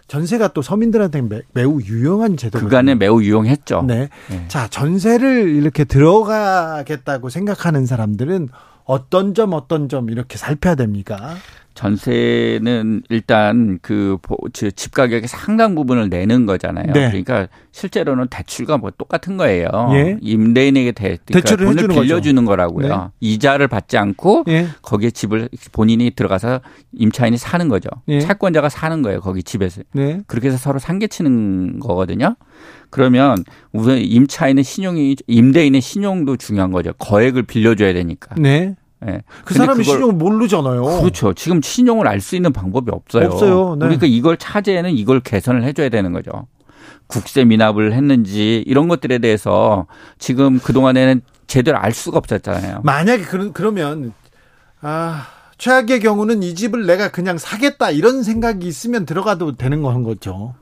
전세가 0.08 0.48
또 0.48 0.62
서민들한테 0.62 1.20
매 1.52 1.64
우 1.64 1.80
유용한 1.82 2.36
제도 2.36 2.58
그간에 2.58 2.94
매우 2.94 3.22
유용했죠. 3.22 3.82
네. 3.82 4.08
네. 4.30 4.44
자 4.48 4.66
전세를 4.68 5.48
이렇게 5.50 5.84
들어가겠다고 5.84 7.28
생각하는 7.28 7.86
사람들은 7.86 8.48
어떤 8.84 9.34
점 9.34 9.52
어떤 9.52 9.88
점 9.88 10.08
이렇게 10.10 10.38
살펴야 10.38 10.74
됩니까? 10.74 11.34
전세는 11.76 13.02
일단 13.10 13.78
그 13.80 14.18
집 14.74 14.94
가격의 14.94 15.28
상당 15.28 15.74
부분을 15.74 16.08
내는 16.08 16.46
거잖아요. 16.46 16.92
네. 16.92 17.08
그러니까 17.08 17.48
실제로는 17.72 18.28
대출과 18.28 18.78
뭐 18.78 18.90
똑같은 18.96 19.36
거예요. 19.36 19.68
예. 19.92 20.16
임대인에게 20.20 20.92
대, 20.92 21.18
그러니까 21.24 21.32
대출을 21.32 21.66
돈을 21.76 21.88
빌려주는 21.88 22.44
거죠. 22.44 22.50
거라고요. 22.50 22.88
네. 22.88 22.94
이자를 23.20 23.68
받지 23.68 23.98
않고 23.98 24.44
예. 24.48 24.68
거기에 24.82 25.10
집을 25.10 25.48
본인이 25.72 26.10
들어가서 26.10 26.60
임차인이 26.94 27.36
사는 27.36 27.68
거죠. 27.68 27.88
예. 28.08 28.20
채권자가 28.20 28.68
사는 28.68 29.02
거예요. 29.02 29.20
거기 29.20 29.42
집에서. 29.42 29.82
네. 29.92 30.20
그렇게 30.26 30.48
해서 30.48 30.56
서로 30.56 30.78
상계치는 30.78 31.80
거거든요. 31.80 32.36
그러면 32.90 33.44
우선 33.72 33.98
임차인의 33.98 34.64
신용이 34.64 35.16
임대인의 35.26 35.80
신용도 35.80 36.36
중요한 36.36 36.72
거죠. 36.72 36.92
거액을 36.94 37.42
빌려줘야 37.42 37.92
되니까. 37.92 38.34
네. 38.38 38.74
네. 39.00 39.22
그 39.44 39.54
사람이 39.54 39.84
신용을 39.84 40.14
모르잖아요. 40.14 40.82
그렇죠. 41.00 41.32
지금 41.34 41.60
신용을 41.60 42.08
알 42.08 42.20
수 42.20 42.34
있는 42.34 42.52
방법이 42.52 42.90
없어요. 42.90 43.26
없어요. 43.26 43.74
네. 43.74 43.80
그러니까 43.80 44.06
이걸 44.06 44.36
차제에는 44.36 44.90
이걸 44.96 45.20
개선을 45.20 45.64
해줘야 45.64 45.88
되는 45.88 46.12
거죠. 46.12 46.46
국세 47.06 47.44
미납을 47.44 47.92
했는지 47.92 48.64
이런 48.66 48.88
것들에 48.88 49.18
대해서 49.18 49.86
지금 50.18 50.58
그 50.58 50.72
동안에는 50.72 51.20
제대로 51.46 51.78
알 51.78 51.92
수가 51.92 52.18
없었잖아요. 52.18 52.80
만약에 52.82 53.22
그러, 53.22 53.52
그러면 53.52 54.12
아 54.80 55.26
최악의 55.58 56.00
경우는 56.00 56.42
이 56.42 56.54
집을 56.54 56.86
내가 56.86 57.10
그냥 57.10 57.38
사겠다 57.38 57.90
이런 57.90 58.22
생각이 58.22 58.66
있으면 58.66 59.06
들어가도 59.06 59.56
되는 59.56 59.82
건 59.82 60.02
거죠. 60.02 60.54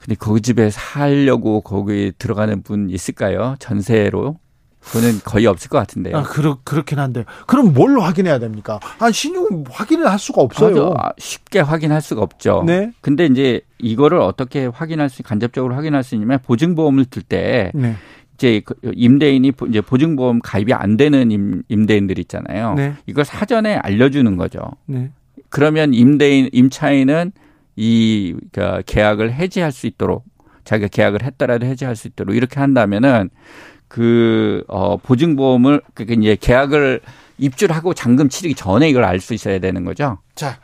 근데 0.00 0.16
그 0.18 0.40
집에 0.40 0.70
살려고 0.70 1.60
거기 1.60 2.12
들어가는 2.18 2.62
분 2.62 2.90
있을까요? 2.90 3.54
전세로? 3.58 4.38
그거는 4.84 5.20
거의 5.24 5.46
없을 5.46 5.68
것 5.68 5.78
같은데요. 5.78 6.16
아, 6.16 6.22
그렇, 6.22 6.58
그렇긴 6.62 6.98
한데. 6.98 7.24
그럼 7.46 7.72
뭘 7.72 7.98
확인해야 7.98 8.38
됩니까? 8.38 8.80
아, 8.98 9.10
신용 9.10 9.64
확인을 9.70 10.10
할 10.10 10.18
수가 10.18 10.42
없어요. 10.42 10.94
아, 10.98 11.10
쉽게 11.18 11.60
확인할 11.60 12.02
수가 12.02 12.22
없죠. 12.22 12.62
네. 12.66 12.92
근데 13.00 13.26
이제 13.26 13.60
이거를 13.78 14.18
어떻게 14.18 14.66
확인할 14.66 15.08
수, 15.08 15.22
간접적으로 15.22 15.74
확인할 15.74 16.04
수 16.04 16.14
있냐면 16.14 16.38
보증보험을 16.44 17.06
들때 17.06 17.72
네. 17.74 17.96
이제 18.34 18.60
그 18.64 18.74
임대인이 18.92 19.52
이제 19.68 19.80
보증보험 19.80 20.40
가입이 20.40 20.72
안 20.72 20.96
되는 20.96 21.30
임, 21.30 21.62
임대인들 21.68 22.18
있잖아요. 22.20 22.74
네. 22.74 22.94
이걸 23.06 23.24
사전에 23.24 23.76
알려주는 23.76 24.36
거죠. 24.36 24.60
네. 24.86 25.10
그러면 25.48 25.94
임대인, 25.94 26.50
임차인은 26.52 27.32
이그 27.76 28.82
계약을 28.86 29.32
해지할 29.32 29.72
수 29.72 29.86
있도록 29.86 30.24
자기가 30.64 30.88
계약을 30.88 31.22
했더라도 31.22 31.66
해지할 31.66 31.96
수 31.96 32.08
있도록 32.08 32.34
이렇게 32.36 32.60
한다면은 32.60 33.30
그, 33.94 34.64
어, 34.66 34.96
보증보험을, 34.96 35.80
그, 35.94 36.02
이제 36.02 36.36
계약을 36.40 37.00
입주하고 37.38 37.94
잔금 37.94 38.28
치르기 38.28 38.56
전에 38.56 38.88
이걸 38.88 39.04
알 39.04 39.20
수 39.20 39.34
있어야 39.34 39.60
되는 39.60 39.84
거죠. 39.84 40.18
자, 40.34 40.58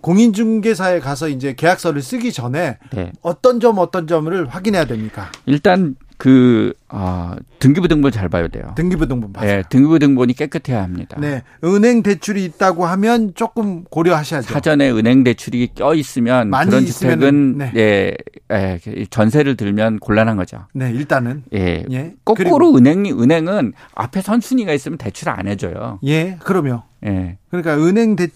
공인중개사에 0.00 1.00
가서 1.00 1.28
이제 1.28 1.54
계약서를 1.56 2.02
쓰기 2.02 2.32
전에 2.32 2.78
네. 2.92 3.10
어떤 3.20 3.58
점 3.58 3.78
어떤 3.78 4.06
점을 4.06 4.46
확인해야 4.48 4.84
됩니까? 4.84 5.32
일단 5.46 5.96
그 6.22 6.72
아, 6.86 7.34
등기부등본 7.58 8.12
잘 8.12 8.28
봐야 8.28 8.46
돼요. 8.46 8.74
등기부등본 8.76 9.32
봐요. 9.32 9.44
네, 9.44 9.64
등기부등본이 9.68 10.34
깨끗해야 10.34 10.80
합니다. 10.80 11.16
네, 11.20 11.42
은행 11.64 12.04
대출이 12.04 12.44
있다고 12.44 12.86
하면 12.86 13.32
조금 13.34 13.82
고려하셔야죠. 13.82 14.52
사전에 14.52 14.88
은행 14.92 15.24
대출이 15.24 15.70
껴 15.74 15.96
있으면 15.96 16.52
그런 16.52 16.86
주택은 16.86 17.58
네. 17.58 17.72
예, 17.74 18.16
예, 18.52 18.78
전세를 19.10 19.56
들면 19.56 19.98
곤란한 19.98 20.36
거죠. 20.36 20.66
네, 20.74 20.92
일단은 20.92 21.42
예, 21.54 21.84
예. 21.90 22.14
거꾸로 22.24 22.76
은행 22.76 23.04
은행은 23.04 23.72
앞에 23.96 24.22
선순위가 24.22 24.72
있으면 24.74 24.98
대출 24.98 25.28
안 25.28 25.48
해 25.48 25.56
줘요. 25.56 25.98
예, 26.04 26.36
그럼요. 26.38 26.82
예. 27.04 27.36
그러니까 27.50 27.76
은행 27.76 28.14
대 28.14 28.28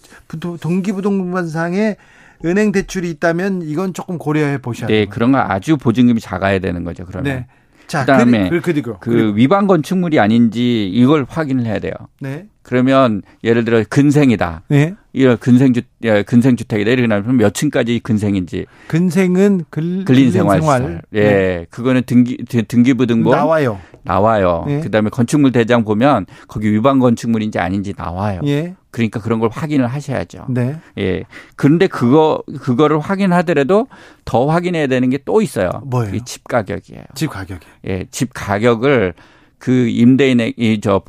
동기부등본상에 0.59 1.95
은행 2.43 2.73
대출이 2.73 3.09
있다면 3.11 3.61
이건 3.61 3.93
조금 3.93 4.17
고려해 4.17 4.57
보셔야 4.57 4.87
돼요. 4.87 4.99
네, 4.99 5.05
그런 5.05 5.31
거 5.31 5.37
아주 5.39 5.77
보증금이 5.77 6.19
작아야 6.19 6.59
되는 6.59 6.83
거죠. 6.83 7.05
그러면. 7.05 7.33
네. 7.33 7.47
자, 7.87 8.01
그다음에 8.01 8.49
그, 8.49 8.61
그, 8.61 8.81
그, 8.81 8.97
그 8.99 9.33
위반 9.35 9.65
건축물이 9.65 10.19
아닌지 10.19 10.87
이걸 10.87 11.25
확인을 11.27 11.65
해야 11.65 11.79
돼요. 11.79 11.93
네. 12.19 12.45
그러면 12.61 13.21
예를 13.45 13.63
들어 13.63 13.81
근생이다. 13.89 14.63
네. 14.67 14.93
이런 15.13 15.37
근생주 15.37 15.81
예, 16.03 16.21
근생주택이다. 16.23 16.91
이러면 16.91 17.37
몇 17.37 17.53
층까지 17.53 18.01
근생인지. 18.03 18.65
근생은 18.87 19.63
글, 19.69 20.03
근린 20.03 20.31
생활. 20.31 20.59
생활. 20.59 21.01
예. 21.13 21.21
네. 21.21 21.65
그거는 21.69 22.03
등기 22.05 22.37
등기부등본 22.45 23.31
나와요. 23.31 23.79
나와요. 24.03 24.65
네. 24.67 24.81
그다음에 24.81 25.09
건축물 25.09 25.53
대장 25.53 25.85
보면 25.85 26.25
거기 26.49 26.71
위반 26.71 26.99
건축물인지 26.99 27.57
아닌지 27.57 27.93
나와요. 27.95 28.41
예. 28.45 28.75
그러니까 28.97 29.19
그런 29.21 29.39
걸 29.39 29.49
확인을 29.53 29.85
하셔야죠. 29.87 30.45
네. 30.49 30.77
예. 30.97 31.23
그런데 31.55 31.85
그거 31.87 32.41
그거를 32.61 32.99
확인하더라도 32.99 33.87
더 34.25 34.47
확인해야 34.47 34.87
되는 34.87 35.09
게 35.09 35.17
또 35.25 35.41
있어요. 35.41 35.69
뭐예요? 35.85 36.23
집 36.25 36.47
가격이에요. 36.47 37.03
집 37.13 37.29
가격이. 37.29 37.67
예. 37.87 38.05
집 38.11 38.29
가격을 38.33 39.13
그 39.59 39.87
임대인의 39.87 40.53
이저 40.57 41.01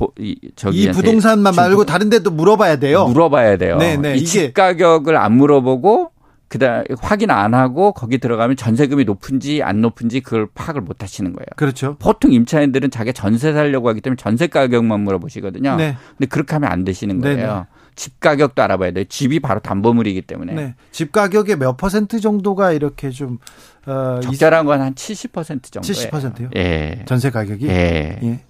저기 0.57 0.83
이 0.85 0.91
부동산만 0.91 1.55
말고 1.55 1.85
다른 1.85 2.11
데도 2.11 2.31
물어봐야 2.31 2.77
돼요. 2.77 3.07
물어봐야 3.07 3.57
돼요. 3.59 3.77
네, 3.77 3.97
네. 3.97 4.17
이집 4.17 4.55
가격을 4.55 5.17
안 5.17 5.35
물어보고 5.35 6.11
그다음 6.49 6.85
확인 7.01 7.31
안 7.31 7.53
하고 7.55 7.93
거기 7.93 8.19
들어가면 8.19 8.57
전세금이 8.57 9.05
높은지 9.05 9.63
안 9.63 9.83
높은지 9.83 10.21
그걸 10.21 10.49
파악을 10.55 10.81
못 10.81 11.03
하시는 11.03 11.33
거예요. 11.33 11.47
그렇죠. 11.57 11.97
보통 11.99 12.33
임차인들은 12.33 12.91
자기 12.91 13.13
전세 13.13 13.53
살려고 13.53 13.91
하기 13.91 14.01
때문에 14.01 14.17
전세 14.17 14.47
가격만 14.47 15.01
물어보시거든요. 15.01 15.77
네. 15.77 15.97
근데 16.17 16.27
그렇게 16.27 16.55
하면 16.55 16.73
안 16.73 16.85
되시는 16.85 17.21
거예요. 17.21 17.37
네네. 17.37 17.65
집 17.99 18.21
가격도 18.21 18.63
알아봐야 18.63 18.93
돼요. 18.93 19.05
집이 19.09 19.41
바로 19.41 19.59
담보물이기 19.59 20.23
때문에. 20.23 20.53
네. 20.55 20.75
집 20.93 21.11
가격의 21.11 21.57
몇 21.59 21.77
퍼센트 21.77 22.21
정도가 22.21 22.71
이렇게 22.71 23.11
좀 23.11 23.39
어, 23.87 24.21
적절한 24.23 24.67
건 24.67 24.81
한 24.81 24.95
70% 24.95 25.73
정도예요. 25.73 26.11
70%요? 26.11 26.51
예. 26.55 27.03
전세 27.07 27.31
가격이? 27.31 27.67
예. 27.67 28.21
예. 28.23 28.41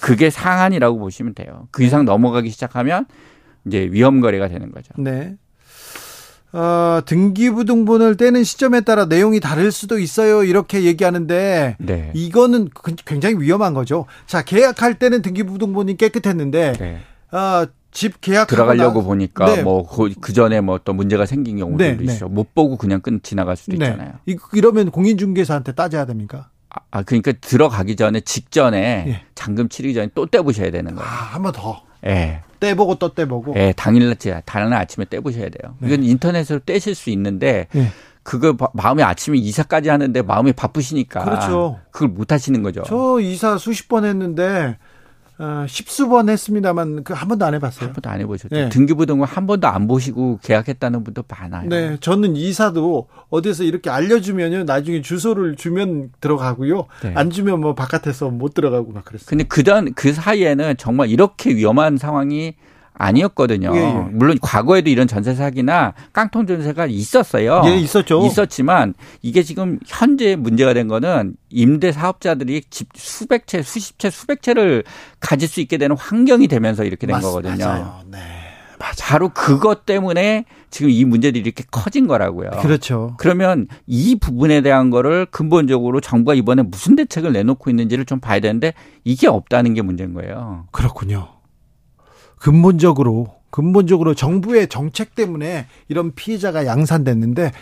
그게 0.00 0.30
상한이라고 0.30 0.98
보시면 1.00 1.34
돼요. 1.34 1.66
그 1.72 1.82
이상 1.82 2.04
넘어가기 2.04 2.50
시작하면 2.50 3.06
이제 3.66 3.88
위험 3.90 4.20
거래가 4.20 4.46
되는 4.46 4.70
거죠. 4.70 4.92
네. 4.96 5.34
어, 6.52 7.00
등기부등본을 7.04 8.16
떼는 8.16 8.44
시점에 8.44 8.82
따라 8.82 9.06
내용이 9.06 9.40
다를 9.40 9.72
수도 9.72 9.98
있어요. 9.98 10.44
이렇게 10.44 10.84
얘기하는데 10.84 11.76
네. 11.80 12.10
이거는 12.14 12.68
굉장히 13.04 13.36
위험한 13.40 13.74
거죠. 13.74 14.06
자, 14.26 14.42
계약할 14.44 15.00
때는 15.00 15.22
등기부등본이 15.22 15.96
깨끗했는데 15.96 16.72
네. 16.74 17.00
어, 17.36 17.66
집 17.92 18.20
계약 18.20 18.48
들어가려고 18.48 19.00
나... 19.00 19.06
보니까 19.06 19.54
네. 19.54 19.62
뭐그 19.62 20.14
그 20.20 20.32
전에 20.32 20.60
뭐 20.60 20.78
또 20.84 20.92
문제가 20.92 21.26
생긴 21.26 21.58
경우들도 21.58 22.04
네, 22.04 22.12
있어. 22.12 22.26
네. 22.26 22.34
못 22.34 22.54
보고 22.54 22.76
그냥 22.76 23.00
끝 23.00 23.22
지나갈 23.22 23.56
수도 23.56 23.76
네. 23.76 23.84
있잖아요. 23.86 24.14
이러면 24.52 24.90
공인중개사한테 24.90 25.72
따져야 25.72 26.06
됩니까? 26.06 26.48
아, 26.70 26.80
아 26.90 27.02
그러니까 27.02 27.32
들어가기 27.40 27.94
전에 27.96 28.20
직전에 28.20 29.04
예. 29.06 29.22
잔금 29.34 29.68
치르기 29.68 29.94
전에 29.94 30.08
또 30.14 30.26
떼보셔야 30.26 30.70
되는 30.70 30.94
거예요. 30.94 31.08
아, 31.08 31.12
한 31.12 31.42
번 31.42 31.52
더. 31.52 31.82
예. 32.06 32.40
떼보고 32.58 32.96
또 32.96 33.14
떼보고. 33.14 33.54
예, 33.56 33.72
당일 33.76 34.16
다른 34.44 34.72
아침에 34.72 35.04
떼보셔야 35.08 35.50
돼요. 35.50 35.76
네. 35.80 35.88
이건 35.88 36.04
인터넷으로 36.04 36.60
떼실 36.60 36.94
수 36.94 37.10
있는데 37.10 37.68
예. 37.74 37.88
그거 38.22 38.56
마음이 38.72 39.02
아침에 39.02 39.36
이사까지 39.36 39.88
하는데 39.88 40.22
마음이 40.22 40.52
바쁘시니까 40.52 41.24
그렇죠. 41.24 41.80
그걸 41.90 42.08
못 42.08 42.32
하시는 42.32 42.62
거죠. 42.62 42.82
저 42.86 43.18
이사 43.20 43.58
수십 43.58 43.88
번 43.88 44.04
했는데 44.04 44.78
어, 45.42 45.66
십수 45.68 46.08
번 46.08 46.28
했습니다만 46.28 47.02
그 47.04 47.14
한 47.14 47.28
번도 47.28 47.44
안 47.44 47.54
해봤어요. 47.54 47.86
한 47.86 47.92
번도 47.92 48.08
안 48.10 48.20
해보셨죠. 48.20 48.54
네. 48.54 48.68
등기부등본 48.68 49.26
한 49.26 49.46
번도 49.46 49.66
안 49.68 49.86
보시고 49.88 50.38
계약했다는 50.42 51.04
분도 51.04 51.22
많아요. 51.28 51.68
네, 51.68 51.96
저는 52.00 52.36
이사도 52.36 53.08
어디서 53.30 53.64
이렇게 53.64 53.90
알려주면요, 53.90 54.64
나중에 54.64 55.02
주소를 55.02 55.56
주면 55.56 56.10
들어가고요, 56.20 56.86
네. 57.02 57.12
안 57.16 57.30
주면 57.30 57.60
뭐 57.60 57.74
바깥에서 57.74 58.30
못 58.30 58.54
들어가고 58.54 58.92
막 58.92 59.04
그랬어요. 59.04 59.26
근데 59.28 59.44
그전 59.44 59.94
그 59.94 60.12
사이에는 60.12 60.76
정말 60.78 61.10
이렇게 61.10 61.54
위험한 61.54 61.96
상황이 61.96 62.54
아니었거든요. 63.02 63.72
예, 63.74 63.80
예. 63.80 63.92
물론 64.12 64.38
과거에도 64.40 64.88
이런 64.88 65.06
전세 65.06 65.34
사기나 65.34 65.94
깡통 66.12 66.46
전세가 66.46 66.86
있었어요. 66.86 67.62
예, 67.66 67.76
있었죠. 67.76 68.24
있었지만 68.24 68.94
이게 69.22 69.42
지금 69.42 69.78
현재 69.86 70.36
문제가 70.36 70.72
된 70.72 70.88
거는 70.88 71.34
임대 71.50 71.92
사업자들이 71.92 72.62
집 72.70 72.88
수백 72.94 73.46
채, 73.46 73.62
수십 73.62 73.98
채, 73.98 74.08
수백 74.10 74.42
채를 74.42 74.84
가질 75.20 75.48
수 75.48 75.60
있게 75.60 75.78
되는 75.78 75.96
환경이 75.96 76.48
되면서 76.48 76.84
이렇게 76.84 77.06
된 77.06 77.14
맞, 77.16 77.20
거거든요. 77.20 77.64
맞아요. 77.64 78.00
네. 78.10 78.18
맞아요. 78.78 78.94
바로 79.00 79.28
그것 79.28 79.86
때문에 79.86 80.44
지금 80.70 80.90
이 80.90 81.04
문제들이 81.04 81.44
이렇게 81.44 81.64
커진 81.70 82.06
거라고요. 82.06 82.50
그렇죠. 82.62 83.14
그러면 83.18 83.68
이 83.86 84.16
부분에 84.16 84.60
대한 84.60 84.90
거를 84.90 85.26
근본적으로 85.26 86.00
정부가 86.00 86.34
이번에 86.34 86.62
무슨 86.62 86.96
대책을 86.96 87.32
내놓고 87.32 87.70
있는지를 87.70 88.06
좀 88.06 88.18
봐야 88.18 88.40
되는데 88.40 88.74
이게 89.04 89.28
없다는 89.28 89.74
게 89.74 89.82
문제인 89.82 90.14
거예요. 90.14 90.66
그렇군요. 90.72 91.28
근본적으로 92.42 93.36
근본적으로 93.50 94.14
정부의 94.14 94.66
정책 94.66 95.14
때문에 95.14 95.66
이런 95.86 96.12
피해자가 96.12 96.66
양산됐는데 96.66 97.52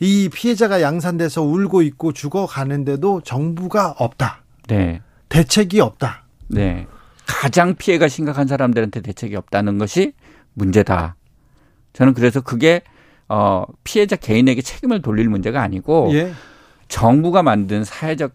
이 0.00 0.30
피해자가 0.32 0.80
양산돼서 0.80 1.42
울고 1.42 1.82
있고 1.82 2.12
죽어가는데도 2.12 3.20
정부가 3.20 3.94
없다. 3.98 4.42
네. 4.68 5.02
대책이 5.28 5.80
없다. 5.80 6.24
네. 6.48 6.86
가장 7.26 7.74
피해가 7.74 8.08
심각한 8.08 8.46
사람들한테 8.46 9.02
대책이 9.02 9.36
없다는 9.36 9.76
것이 9.76 10.14
문제다. 10.54 11.16
저는 11.92 12.14
그래서 12.14 12.40
그게 12.40 12.80
어 13.28 13.64
피해자 13.84 14.16
개인에게 14.16 14.62
책임을 14.62 15.02
돌릴 15.02 15.28
문제가 15.28 15.60
아니고 15.60 16.10
예. 16.14 16.32
정부가 16.88 17.42
만든 17.42 17.84
사회적 17.84 18.32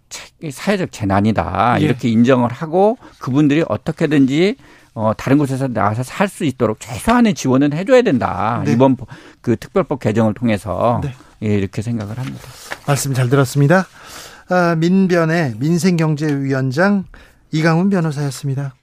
사회적 0.51 0.91
재난이다. 0.91 1.77
예. 1.79 1.83
이렇게 1.83 2.07
인정을 2.09 2.51
하고 2.51 2.97
그분들이 3.19 3.63
어떻게든지 3.67 4.57
어, 4.97 5.13
다른 5.15 5.37
곳에서 5.37 5.67
나가서 5.67 6.01
살 6.03 6.27
수 6.27 6.43
있도록 6.43 6.79
최소한의 6.79 7.35
지원은 7.35 7.71
해줘야 7.73 8.01
된다. 8.01 8.61
네. 8.65 8.73
이번 8.73 8.97
그 9.41 9.55
특별법 9.55 9.99
개정을 9.99 10.33
통해서 10.33 11.01
네. 11.03 11.13
예, 11.43 11.55
이렇게 11.55 11.81
생각을 11.83 12.17
합니다. 12.17 12.41
말씀 12.87 13.13
잘 13.13 13.29
들었습니다. 13.29 13.85
아, 14.49 14.75
민변의 14.75 15.55
민생경제위원장 15.59 17.05
이강훈 17.51 17.89
변호사였습니다. 17.89 18.73